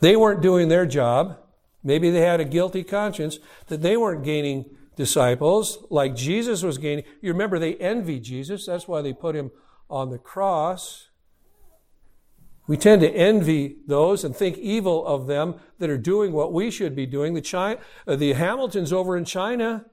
[0.01, 1.39] They weren't doing their job.
[1.83, 3.39] Maybe they had a guilty conscience
[3.69, 4.67] that they weren't gaining
[4.97, 7.05] disciples like Jesus was gaining.
[7.23, 8.67] You remember they envied Jesus.
[8.67, 9.51] That's why they put him
[9.89, 11.09] on the cross.
[12.67, 16.71] We tend to envy those and think evil of them that are doing what we
[16.71, 17.35] should be doing.
[17.35, 19.87] The, China, uh, the Hamiltons over in China,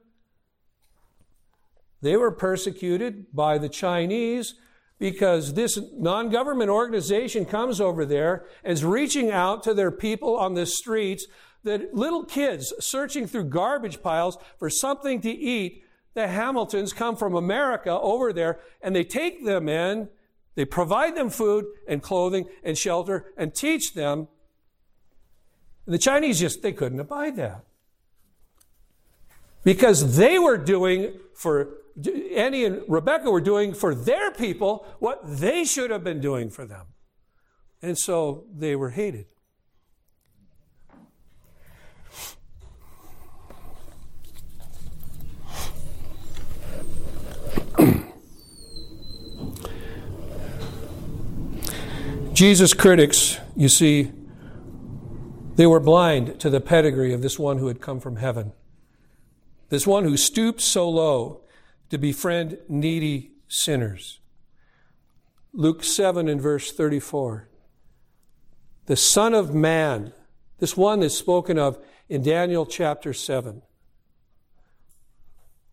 [2.01, 4.55] they were persecuted by the Chinese
[4.99, 10.35] because this non government organization comes over there and is reaching out to their people
[10.35, 11.27] on the streets,
[11.63, 15.83] that little kids searching through garbage piles for something to eat.
[16.13, 20.09] The Hamiltons come from America over there and they take them in
[20.55, 24.27] they provide them food and clothing and shelter and teach them.
[25.85, 27.63] And the Chinese just, they couldn't abide that.
[29.63, 31.77] Because they were doing for,
[32.35, 36.65] Annie and Rebecca were doing for their people what they should have been doing for
[36.65, 36.87] them.
[37.81, 39.25] And so they were hated.
[52.43, 54.11] Jesus' critics, you see,
[55.55, 58.51] they were blind to the pedigree of this one who had come from heaven.
[59.69, 61.39] This one who stooped so low
[61.89, 64.19] to befriend needy sinners.
[65.53, 67.47] Luke 7 and verse 34.
[68.87, 70.11] The Son of Man,
[70.59, 73.61] this one is spoken of in Daniel chapter 7.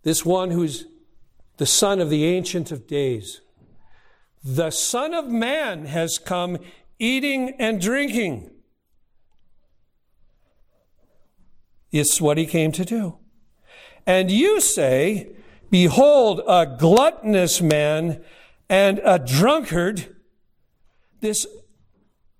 [0.04, 0.86] This one who's
[1.56, 3.40] the Son of the Ancient of Days.
[4.42, 6.58] The Son of Man has come
[6.98, 8.50] eating and drinking.
[11.92, 13.18] It's what he came to do.
[14.06, 15.32] And you say,
[15.70, 18.24] Behold, a gluttonous man
[18.68, 20.16] and a drunkard,
[21.20, 21.46] this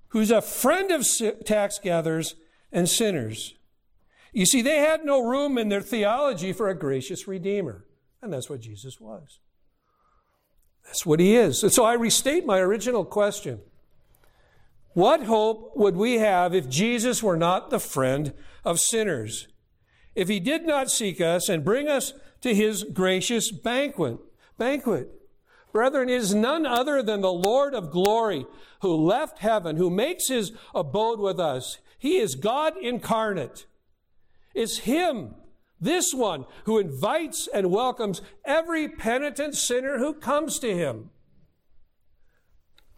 [0.08, 1.06] who's a friend of
[1.44, 2.34] tax gatherers
[2.72, 3.54] and sinners.
[4.32, 7.84] You see, they had no room in their theology for a gracious Redeemer.
[8.22, 9.39] And that's what Jesus was.
[10.90, 11.62] That's what he is.
[11.62, 13.60] And so I restate my original question.
[14.94, 18.34] What hope would we have if Jesus were not the friend
[18.64, 19.46] of sinners?
[20.16, 24.18] If he did not seek us and bring us to his gracious banquet,
[24.58, 25.12] banquet.
[25.72, 28.44] Brethren, it is none other than the Lord of glory
[28.82, 31.78] who left heaven, who makes his abode with us.
[32.00, 33.66] He is God incarnate.
[34.54, 35.36] It's Him,
[35.80, 41.10] this one, who invites and welcomes every penitent sinner who comes to Him.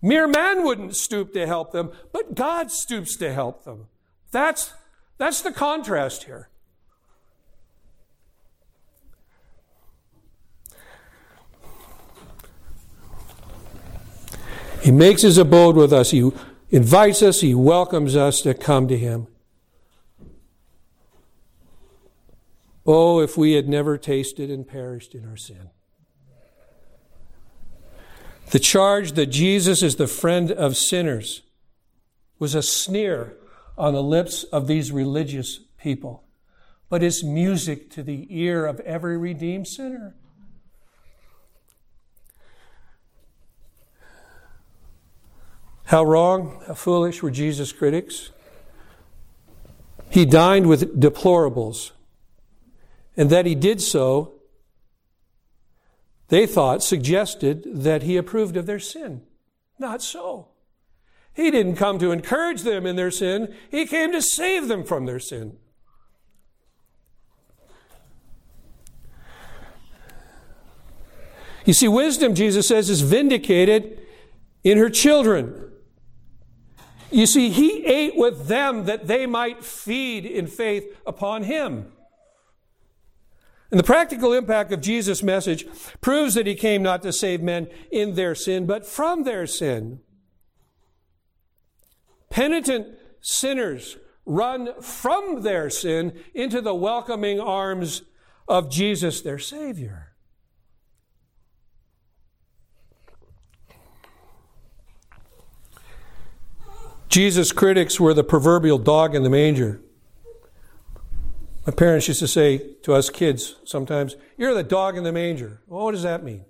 [0.03, 3.87] Mere man wouldn't stoop to help them, but God stoops to help them.
[4.33, 4.72] That's,
[5.16, 6.49] that's the contrast here.
[14.83, 16.11] He makes his abode with us.
[16.11, 16.33] He
[16.70, 19.28] invites us, he welcomes us to come to him.
[22.85, 25.70] Oh, if we had never tasted and perished in our sin.
[28.51, 31.43] The charge that Jesus is the friend of sinners
[32.39, 33.37] was a sneer
[33.78, 36.24] on the lips of these religious people,
[36.89, 40.14] but is music to the ear of every redeemed sinner.
[45.85, 48.30] How wrong, how foolish were Jesus' critics?
[50.11, 51.93] He dined with deplorables,
[53.16, 54.34] and that he did so,
[56.28, 59.22] they thought, suggested that he approved of their sin.
[59.78, 60.48] Not so.
[61.34, 65.06] He didn't come to encourage them in their sin, he came to save them from
[65.06, 65.56] their sin.
[71.64, 74.00] You see, wisdom, Jesus says, is vindicated
[74.64, 75.70] in her children.
[77.10, 81.92] You see, he ate with them that they might feed in faith upon him.
[83.72, 85.66] And the practical impact of Jesus' message
[86.02, 90.00] proves that he came not to save men in their sin, but from their sin.
[92.28, 92.86] Penitent
[93.22, 93.96] sinners
[94.26, 98.02] run from their sin into the welcoming arms
[98.46, 100.12] of Jesus, their Savior.
[107.08, 109.80] Jesus' critics were the proverbial dog in the manger.
[111.66, 115.62] My parents used to say to us kids sometimes, You're the dog in the manger.
[115.66, 116.44] Well, what does that mean?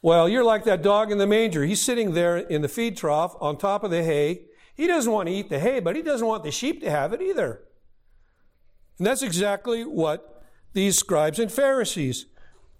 [0.00, 1.64] Well, you're like that dog in the manger.
[1.64, 4.42] He's sitting there in the feed trough on top of the hay.
[4.76, 7.12] He doesn't want to eat the hay, but he doesn't want the sheep to have
[7.12, 7.64] it either.
[8.96, 12.26] And that's exactly what these scribes and Pharisees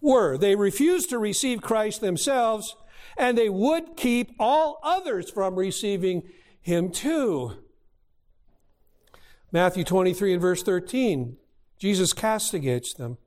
[0.00, 0.38] were.
[0.38, 2.76] They refused to receive Christ themselves
[3.16, 6.22] and they would keep all others from receiving
[6.60, 7.56] him too.
[9.50, 11.36] Matthew 23 and verse 13,
[11.78, 13.18] Jesus castigates them.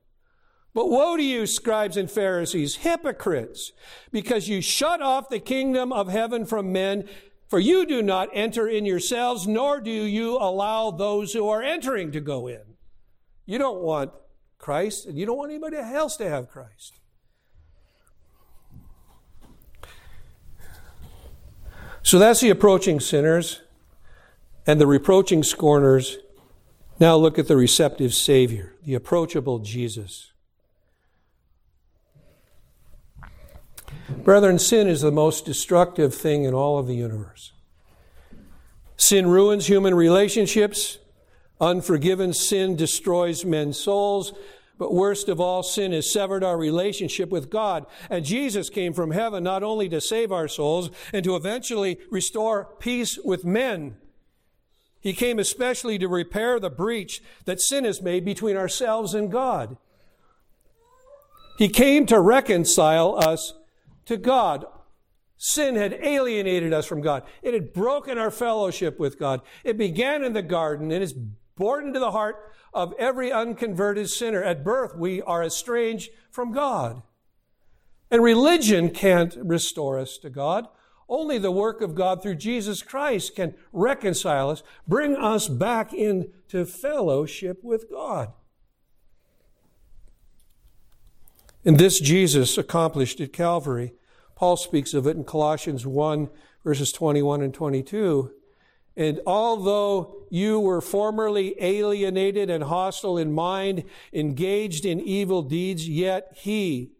[0.73, 3.73] But woe to you, scribes and Pharisees, hypocrites,
[4.11, 7.09] because you shut off the kingdom of heaven from men,
[7.49, 12.11] for you do not enter in yourselves, nor do you allow those who are entering
[12.13, 12.61] to go in.
[13.45, 14.11] You don't want
[14.57, 16.99] Christ, and you don't want anybody else to have Christ.
[22.03, 23.60] So that's the approaching sinners
[24.65, 26.17] and the reproaching scorners.
[26.99, 30.31] Now look at the receptive Savior, the approachable Jesus.
[34.09, 37.53] Brethren, sin is the most destructive thing in all of the universe.
[38.97, 40.99] Sin ruins human relationships.
[41.59, 44.33] Unforgiven sin destroys men's souls.
[44.77, 47.85] But worst of all, sin has severed our relationship with God.
[48.09, 52.65] And Jesus came from heaven not only to save our souls and to eventually restore
[52.79, 53.97] peace with men.
[55.01, 59.77] He came especially to repair the breach that sin has made between ourselves and God.
[61.57, 63.53] He came to reconcile us
[64.05, 64.65] to God.
[65.37, 67.23] Sin had alienated us from God.
[67.41, 69.41] It had broken our fellowship with God.
[69.63, 71.13] It began in the garden and is
[71.55, 72.35] born into the heart
[72.73, 74.43] of every unconverted sinner.
[74.43, 77.01] At birth, we are estranged from God.
[78.11, 80.67] And religion can't restore us to God.
[81.11, 86.65] Only the work of God through Jesus Christ can reconcile us, bring us back into
[86.65, 88.31] fellowship with God.
[91.65, 93.93] And this Jesus accomplished at Calvary.
[94.35, 96.29] Paul speaks of it in Colossians 1,
[96.63, 98.31] verses 21 and 22.
[98.95, 103.83] And although you were formerly alienated and hostile in mind,
[104.13, 106.93] engaged in evil deeds, yet he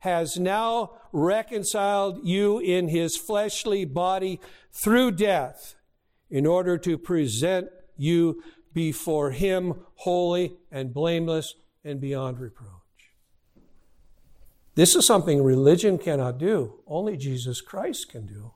[0.00, 4.40] has now reconciled you in his fleshly body
[4.72, 5.74] through death
[6.30, 8.42] in order to present you
[8.72, 12.68] before him holy and blameless and beyond reproach.
[14.74, 18.52] This is something religion cannot do, only Jesus Christ can do.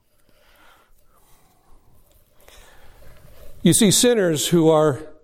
[3.61, 5.14] You see, sinners who are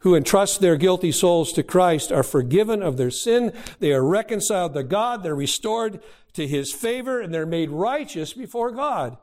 [0.00, 3.52] who entrust their guilty souls to Christ are forgiven of their sin.
[3.80, 5.22] They are reconciled to God.
[5.22, 6.00] They're restored
[6.34, 9.16] to His favor and they're made righteous before God.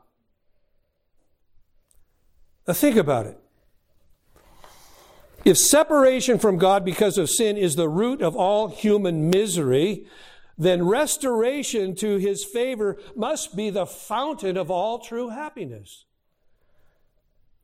[2.66, 3.38] Now think about it.
[5.44, 10.06] If separation from God because of sin is the root of all human misery,
[10.56, 16.06] then restoration to his favor must be the fountain of all true happiness.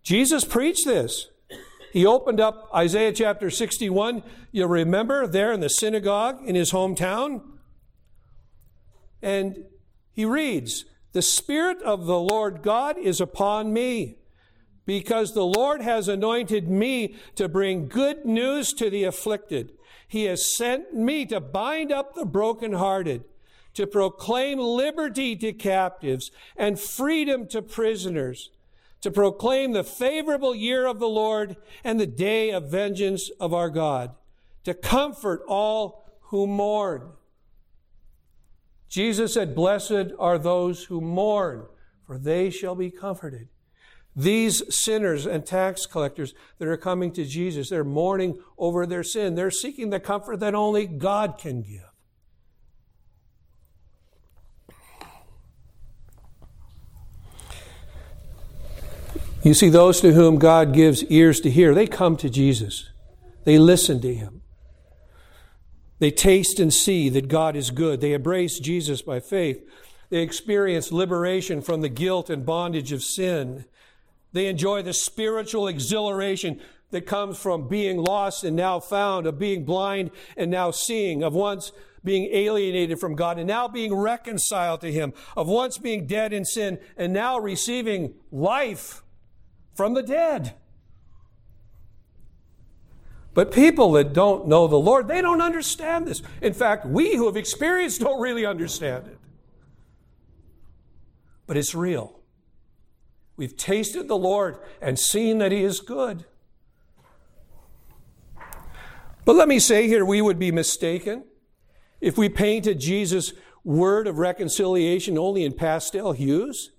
[0.02, 1.28] Jesus preached this.
[1.92, 4.22] He opened up Isaiah chapter 61,
[4.52, 7.42] You'll remember, there in the synagogue in his hometown.
[9.22, 9.64] And
[10.12, 14.18] he reads, The Spirit of the Lord God is upon me,
[14.86, 19.72] because the Lord has anointed me to bring good news to the afflicted.
[20.06, 23.24] He has sent me to bind up the brokenhearted,
[23.74, 28.50] to proclaim liberty to captives and freedom to prisoners,
[29.00, 33.70] to proclaim the favorable year of the Lord and the day of vengeance of our
[33.70, 34.14] God,
[34.64, 37.12] to comfort all who mourn.
[38.88, 41.66] Jesus said, Blessed are those who mourn,
[42.06, 43.48] for they shall be comforted.
[44.16, 49.34] These sinners and tax collectors that are coming to Jesus, they're mourning over their sin.
[49.34, 51.89] They're seeking the comfort that only God can give.
[59.42, 62.90] You see, those to whom God gives ears to hear, they come to Jesus.
[63.44, 64.42] They listen to him.
[65.98, 68.00] They taste and see that God is good.
[68.00, 69.62] They embrace Jesus by faith.
[70.10, 73.64] They experience liberation from the guilt and bondage of sin.
[74.32, 76.60] They enjoy the spiritual exhilaration
[76.90, 81.34] that comes from being lost and now found, of being blind and now seeing, of
[81.34, 81.72] once
[82.02, 86.44] being alienated from God and now being reconciled to Him, of once being dead in
[86.44, 89.02] sin and now receiving life
[89.74, 90.54] from the dead.
[93.32, 96.22] But people that don't know the Lord, they don't understand this.
[96.42, 99.18] In fact, we who have experienced don't really understand it.
[101.46, 102.20] But it's real.
[103.36, 106.24] We've tasted the Lord and seen that He is good.
[109.24, 111.24] But let me say here, we would be mistaken
[112.00, 116.72] if we painted Jesus' word of reconciliation only in pastel hues.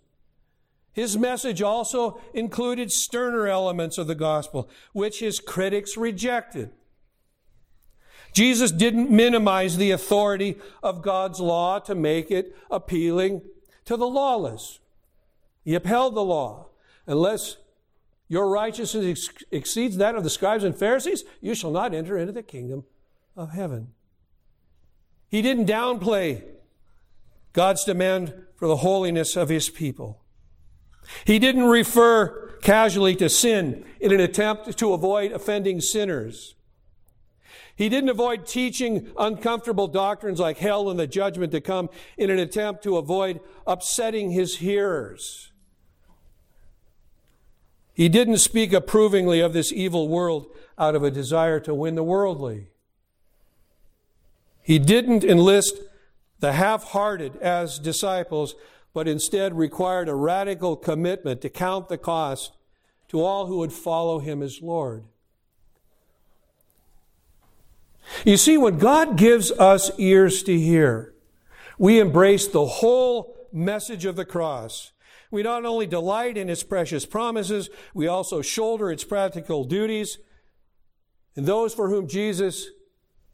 [0.93, 6.71] His message also included sterner elements of the gospel, which his critics rejected.
[8.33, 13.41] Jesus didn't minimize the authority of God's law to make it appealing
[13.85, 14.79] to the lawless.
[15.63, 16.67] He upheld the law.
[17.07, 17.57] Unless
[18.27, 22.31] your righteousness ex- exceeds that of the scribes and Pharisees, you shall not enter into
[22.31, 22.85] the kingdom
[23.35, 23.89] of heaven.
[25.27, 26.43] He didn't downplay
[27.53, 30.20] God's demand for the holiness of his people.
[31.25, 36.55] He didn't refer casually to sin in an attempt to avoid offending sinners.
[37.75, 42.37] He didn't avoid teaching uncomfortable doctrines like hell and the judgment to come in an
[42.37, 45.51] attempt to avoid upsetting his hearers.
[47.93, 50.47] He didn't speak approvingly of this evil world
[50.77, 52.69] out of a desire to win the worldly.
[54.61, 55.77] He didn't enlist
[56.39, 58.55] the half hearted as disciples,
[58.93, 62.53] but instead required a radical commitment to count the cost
[63.07, 65.05] to all who would follow him as Lord.
[68.25, 71.13] You see, when God gives us ears to hear,
[71.77, 74.91] we embrace the whole message of the cross.
[75.29, 80.17] We not only delight in its precious promises, we also shoulder its practical duties.
[81.35, 82.67] And those for whom Jesus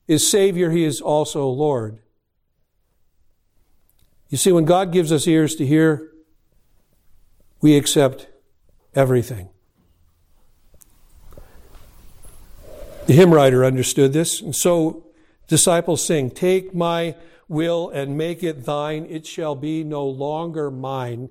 [0.07, 1.99] is Savior, He is also Lord.
[4.29, 6.11] You see, when God gives us ears to hear,
[7.61, 8.27] we accept
[8.93, 9.49] everything.
[13.05, 15.05] The hymn writer understood this, and so
[15.47, 17.15] disciples sing, Take my
[17.47, 21.29] will and make it thine, it shall be no longer mine.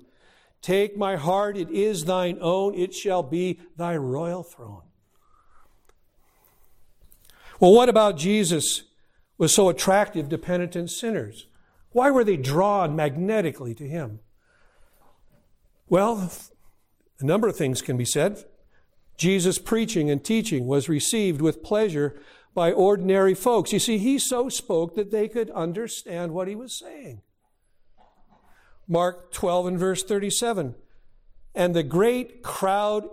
[0.61, 4.81] Take my heart, it is thine own, it shall be thy royal throne.
[7.59, 8.83] Well, what about Jesus
[9.37, 11.45] was so attractive to penitent sinners?
[11.97, 14.19] Why were they drawn magnetically to him?
[15.89, 16.31] Well,
[17.19, 18.45] a number of things can be said.
[19.17, 22.21] Jesus' preaching and teaching was received with pleasure
[22.53, 23.73] by ordinary folks.
[23.73, 27.23] You see, he so spoke that they could understand what he was saying.
[28.87, 30.75] Mark 12 and verse 37.
[31.55, 33.09] And the great crowd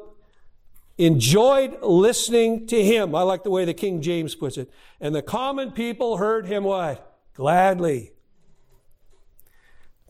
[0.98, 3.14] enjoyed listening to him.
[3.14, 4.70] I like the way the King James puts it.
[5.00, 7.18] And the common people heard him what?
[7.32, 8.10] Gladly.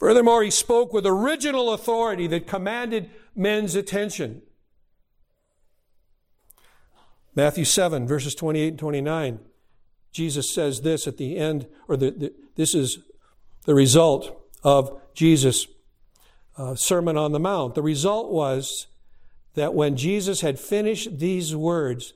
[0.04, 4.42] Furthermore, he spoke with original authority that commanded men's attention.
[7.34, 9.38] Matthew 7, verses 28 and 29.
[10.12, 12.98] Jesus says this at the end, or the, the, this is
[13.64, 15.66] the result of Jesus'
[16.58, 17.74] uh, Sermon on the Mount.
[17.74, 18.88] The result was
[19.54, 22.12] that when Jesus had finished these words,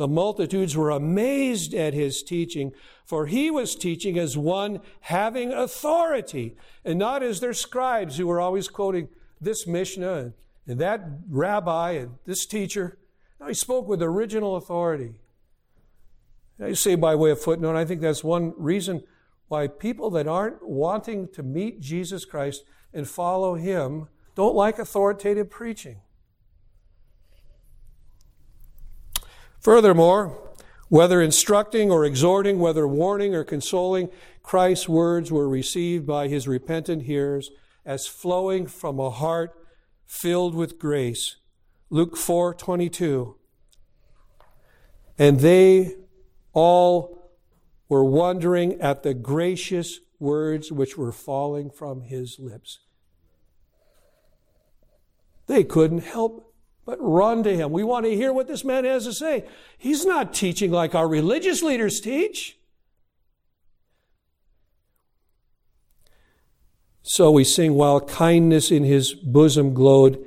[0.00, 2.72] the multitudes were amazed at his teaching,
[3.04, 8.40] for he was teaching as one having authority, and not as their scribes who were
[8.40, 9.10] always quoting
[9.42, 10.32] this Mishnah
[10.66, 12.96] and that rabbi and this teacher.
[13.38, 15.16] No, he spoke with original authority.
[16.58, 19.02] I say by way of footnote, I think that's one reason
[19.48, 25.50] why people that aren't wanting to meet Jesus Christ and follow him don't like authoritative
[25.50, 26.00] preaching.
[29.60, 30.54] Furthermore,
[30.88, 34.08] whether instructing or exhorting, whether warning or consoling,
[34.42, 37.50] Christ's words were received by his repentant hearers
[37.84, 39.52] as flowing from a heart
[40.06, 41.36] filled with grace.
[41.90, 43.36] Luke 4 22.
[45.18, 45.96] And they
[46.52, 47.30] all
[47.88, 52.80] were wondering at the gracious words which were falling from his lips.
[55.46, 56.49] They couldn't help
[56.84, 57.72] but run to him.
[57.72, 59.44] We want to hear what this man has to say.
[59.78, 62.56] He's not teaching like our religious leaders teach.
[67.02, 70.24] So we sing, while kindness in his bosom glowed,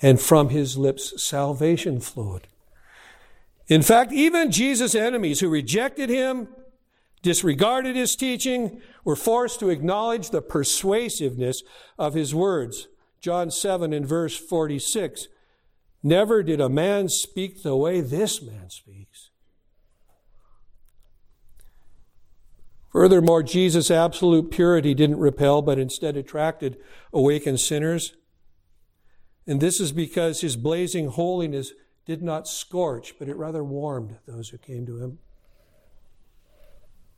[0.00, 2.48] and from his lips salvation flowed.
[3.68, 6.48] In fact, even Jesus' enemies who rejected him,
[7.22, 11.62] disregarded his teaching, were forced to acknowledge the persuasiveness
[11.98, 12.88] of his words.
[13.20, 15.28] John 7 and verse 46.
[16.02, 19.30] Never did a man speak the way this man speaks.
[22.90, 26.76] Furthermore, Jesus' absolute purity didn't repel, but instead attracted
[27.12, 28.14] awakened sinners.
[29.46, 31.72] And this is because his blazing holiness
[32.04, 35.18] did not scorch, but it rather warmed those who came to him.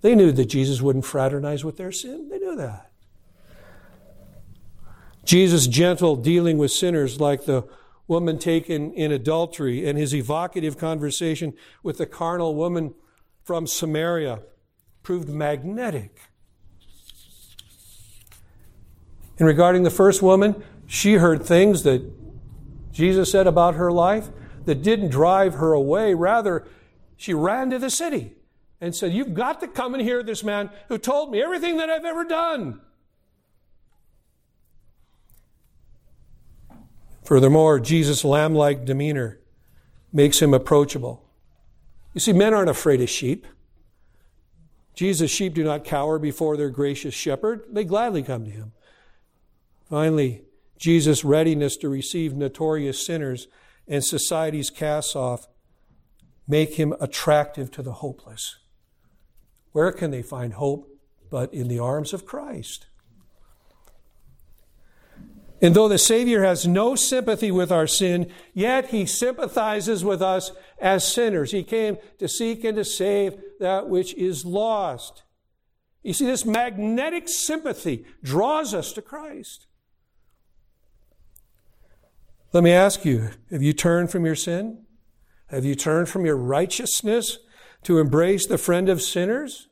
[0.03, 2.29] They knew that Jesus wouldn't fraternize with their sin.
[2.29, 2.93] They knew that.
[5.25, 7.67] Jesus' gentle dealing with sinners like the
[8.07, 12.95] woman taken in adultery and his evocative conversation with the carnal woman
[13.43, 14.41] from Samaria
[15.03, 16.21] proved magnetic.
[19.39, 22.03] And regarding the first woman, she heard things that
[22.93, 24.29] Jesus said about her life
[24.65, 26.15] that didn't drive her away.
[26.15, 26.67] Rather,
[27.17, 28.33] she ran to the city
[28.81, 31.91] and said, You've got to come and hear this man who told me everything that
[31.91, 32.81] I've ever done.
[37.25, 39.41] Furthermore, Jesus' lamb like demeanor
[40.13, 41.25] makes him approachable.
[42.13, 43.47] You see, men aren't afraid of sheep.
[44.95, 48.73] Jesus' sheep do not cower before their gracious shepherd, they gladly come to him.
[49.89, 50.43] Finally,
[50.79, 53.49] Jesus' readiness to receive notorious sinners
[53.89, 55.49] and society's cast off
[56.47, 58.59] make him attractive to the hopeless.
[59.73, 60.89] Where can they find hope
[61.31, 62.87] but in the arms of Christ?
[65.65, 70.53] And though the Savior has no sympathy with our sin, yet he sympathizes with us
[70.79, 71.53] as sinners.
[71.53, 75.23] He came to seek and to save that which is lost.
[76.03, 79.67] You see, this magnetic sympathy draws us to Christ.
[82.53, 84.85] Let me ask you have you turned from your sin?
[85.47, 87.39] Have you turned from your righteousness
[87.85, 89.69] to embrace the friend of sinners?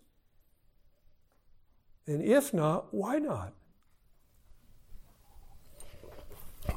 [2.07, 3.53] And if not, why not?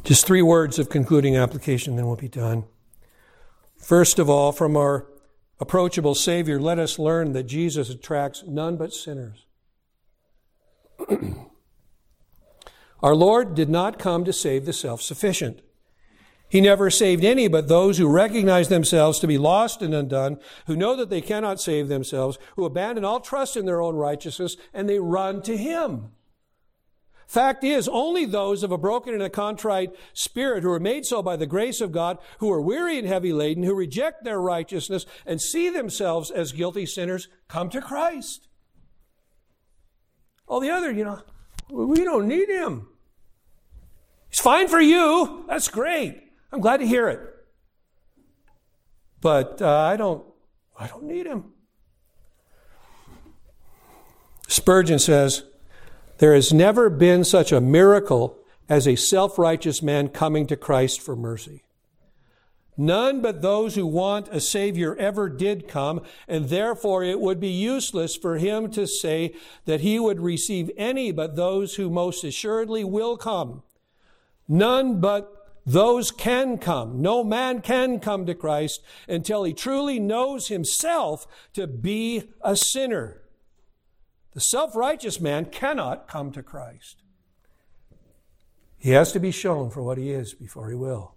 [0.05, 2.65] Just three words of concluding application, then we'll be done.
[3.75, 5.07] First of all, from our
[5.59, 9.47] approachable Savior, let us learn that Jesus attracts none but sinners.
[13.01, 15.61] our Lord did not come to save the self sufficient.
[16.47, 20.37] He never saved any but those who recognize themselves to be lost and undone,
[20.67, 24.55] who know that they cannot save themselves, who abandon all trust in their own righteousness,
[24.71, 26.11] and they run to Him.
[27.27, 31.23] Fact is, only those of a broken and a contrite spirit who are made so
[31.23, 35.05] by the grace of God, who are weary and heavy laden, who reject their righteousness
[35.25, 38.47] and see themselves as guilty sinners, come to Christ.
[40.47, 41.21] All the other, you know,
[41.69, 42.87] we don't need him.
[44.29, 45.45] He's fine for you.
[45.47, 46.21] That's great.
[46.51, 47.21] I'm glad to hear it.
[49.19, 50.23] But uh, I don't
[50.77, 51.53] I don't need him.
[54.47, 55.43] Spurgeon says,
[56.17, 58.39] there has never been such a miracle
[58.69, 61.63] as a self righteous man coming to Christ for mercy.
[62.77, 67.47] None but those who want a Savior ever did come, and therefore it would be
[67.47, 72.83] useless for him to say that he would receive any but those who most assuredly
[72.83, 73.63] will come.
[74.47, 75.31] None but
[75.65, 77.01] those can come.
[77.01, 83.21] No man can come to Christ until he truly knows himself to be a sinner.
[84.35, 87.01] The self righteous man cannot come to Christ.
[88.77, 91.15] He has to be shown for what he is before he will.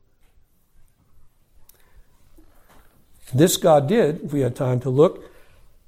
[3.34, 5.30] This God did, if we had time to look,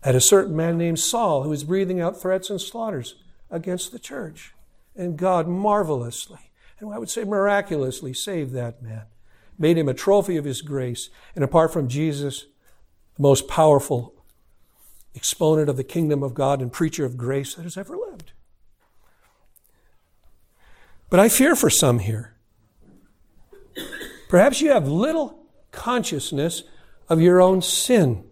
[0.03, 3.14] at a certain man named Saul who was breathing out threats and slaughters
[3.51, 4.53] against the church.
[4.97, 6.51] And God marvelously,
[6.81, 9.05] and I would say miraculously, saved that man,
[9.57, 11.11] made him a trophy of his grace.
[11.35, 12.47] And apart from Jesus,
[13.16, 14.14] the most powerful
[15.14, 18.32] exponent of the kingdom of God and preacher of grace that has ever lived.
[21.08, 22.36] But I fear for some here.
[24.28, 26.62] Perhaps you have little consciousness
[27.08, 28.24] of your own sin,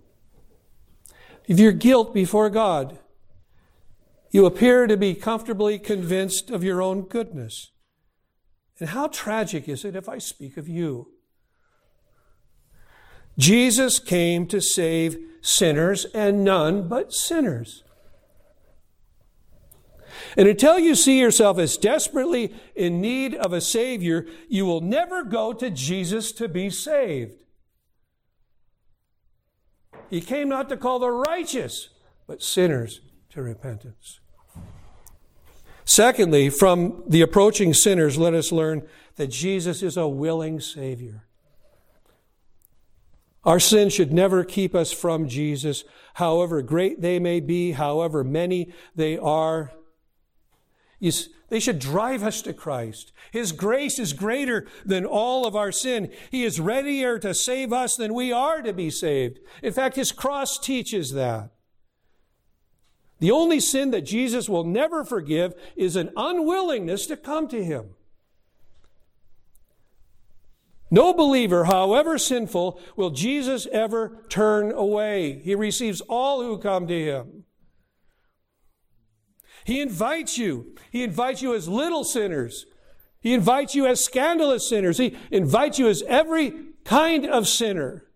[1.48, 2.98] of your guilt before God.
[4.30, 7.72] You appear to be comfortably convinced of your own goodness.
[8.78, 11.08] And how tragic is it if I speak of you?
[13.38, 17.84] Jesus came to save sinners and none but sinners.
[20.36, 25.22] And until you see yourself as desperately in need of a Savior, you will never
[25.22, 27.44] go to Jesus to be saved.
[30.10, 31.90] He came not to call the righteous,
[32.26, 34.20] but sinners to repentance.
[35.84, 38.86] Secondly, from the approaching sinners, let us learn
[39.16, 41.27] that Jesus is a willing Savior.
[43.48, 48.74] Our sin should never keep us from Jesus, however great they may be, however many
[48.94, 49.72] they are.
[51.00, 53.10] They should drive us to Christ.
[53.32, 56.12] His grace is greater than all of our sin.
[56.30, 59.38] He is readier to save us than we are to be saved.
[59.62, 61.48] In fact, His cross teaches that.
[63.18, 67.94] The only sin that Jesus will never forgive is an unwillingness to come to Him.
[70.90, 75.40] No believer, however sinful, will Jesus ever turn away.
[75.44, 77.44] He receives all who come to Him.
[79.64, 80.74] He invites you.
[80.90, 82.64] He invites you as little sinners.
[83.20, 84.96] He invites you as scandalous sinners.
[84.96, 88.06] He invites you as every kind of sinner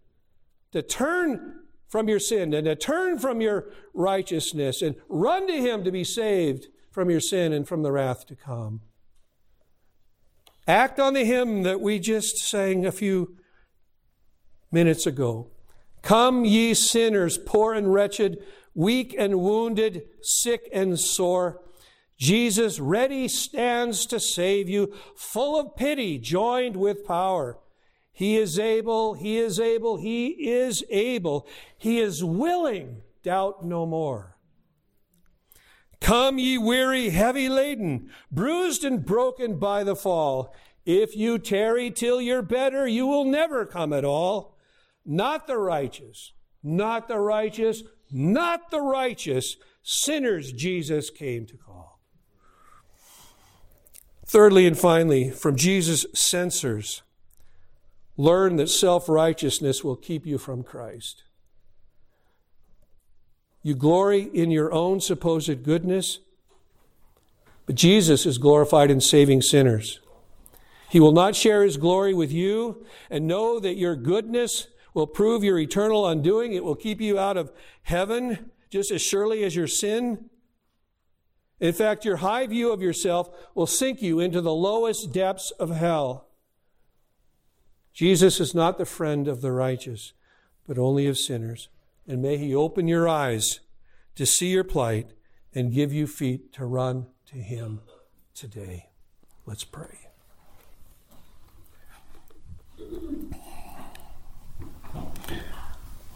[0.73, 5.85] to turn from your sin and to turn from your righteousness and run to Him
[5.85, 8.81] to be saved from your sin and from the wrath to come.
[10.66, 13.36] Act on the hymn that we just sang a few
[14.70, 15.50] minutes ago.
[16.02, 18.38] Come, ye sinners, poor and wretched,
[18.74, 21.60] weak and wounded, sick and sore.
[22.16, 27.58] Jesus ready stands to save you, full of pity, joined with power.
[28.12, 31.46] He is able, he is able, he is able.
[31.78, 34.32] He is willing, doubt no more.
[36.03, 40.53] Come, ye weary, heavy laden, bruised and broken by the fall.
[40.84, 44.57] If you tarry till you're better, you will never come at all.
[45.07, 46.32] Not the righteous,
[46.62, 52.00] not the righteous, not the righteous, sinners Jesus came to call.
[54.26, 57.03] Thirdly and finally, from Jesus' censors,
[58.16, 61.22] learn that self righteousness will keep you from Christ.
[63.62, 66.18] You glory in your own supposed goodness,
[67.66, 70.00] but Jesus is glorified in saving sinners.
[70.90, 75.42] He will not share his glory with you, and know that your goodness will prove
[75.42, 76.52] your eternal undoing.
[76.52, 77.52] It will keep you out of
[77.82, 80.28] heaven just as surely as your sin.
[81.60, 85.70] In fact, your high view of yourself will sink you into the lowest depths of
[85.70, 86.26] hell.
[87.92, 90.12] Jesus is not the friend of the righteous,
[90.66, 91.68] but only of sinners.
[92.07, 93.61] And may He open your eyes
[94.16, 95.12] to see your plight
[95.55, 97.80] and give you feet to run to Him
[98.34, 98.90] today.
[99.46, 99.98] Let's pray.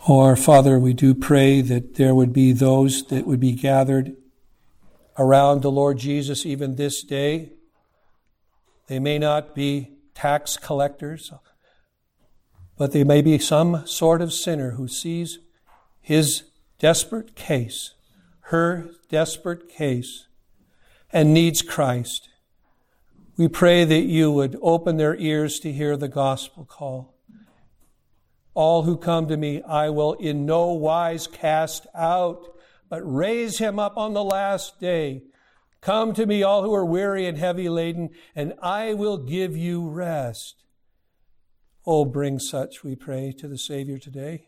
[0.08, 4.16] Oh, our Father, we do pray that there would be those that would be gathered
[5.18, 7.52] around the Lord Jesus even this day.
[8.86, 11.32] They may not be tax collectors,
[12.76, 15.40] but they may be some sort of sinner who sees
[16.06, 16.44] his
[16.78, 17.94] desperate case,
[18.42, 20.28] her desperate case,
[21.12, 22.28] and needs Christ.
[23.36, 27.16] We pray that you would open their ears to hear the gospel call.
[28.54, 32.54] All who come to me, I will in no wise cast out,
[32.88, 35.24] but raise him up on the last day.
[35.80, 39.88] Come to me, all who are weary and heavy laden, and I will give you
[39.88, 40.62] rest.
[41.84, 44.46] Oh, bring such, we pray, to the Savior today.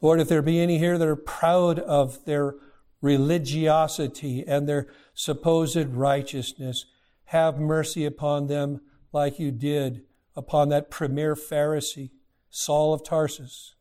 [0.00, 2.54] Lord, if there be any here that are proud of their
[3.00, 6.86] religiosity and their supposed righteousness,
[7.26, 8.80] have mercy upon them
[9.12, 10.02] like you did
[10.36, 12.10] upon that premier Pharisee
[12.50, 13.74] Saul of Tarsus.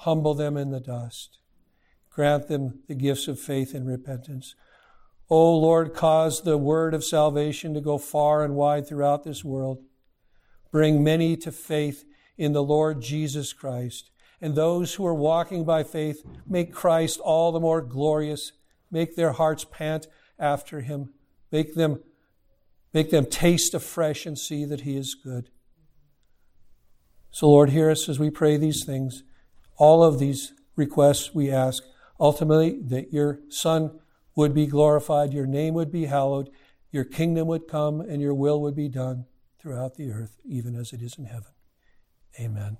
[0.00, 1.38] Humble them in the dust.
[2.10, 4.54] Grant them the gifts of faith and repentance.
[5.28, 9.82] O Lord, cause the word of salvation to go far and wide throughout this world.
[10.70, 12.04] Bring many to faith
[12.36, 14.10] in the Lord Jesus Christ.
[14.40, 18.52] And those who are walking by faith make Christ all the more glorious,
[18.90, 20.06] make their hearts pant
[20.38, 21.14] after him,
[21.50, 22.02] make them,
[22.92, 25.50] make them taste afresh and see that he is good.
[27.30, 29.22] So, Lord, hear us as we pray these things.
[29.76, 31.82] All of these requests we ask,
[32.18, 33.98] ultimately, that your Son
[34.34, 36.50] would be glorified, your name would be hallowed,
[36.90, 39.26] your kingdom would come, and your will would be done
[39.58, 41.52] throughout the earth, even as it is in heaven.
[42.40, 42.78] Amen.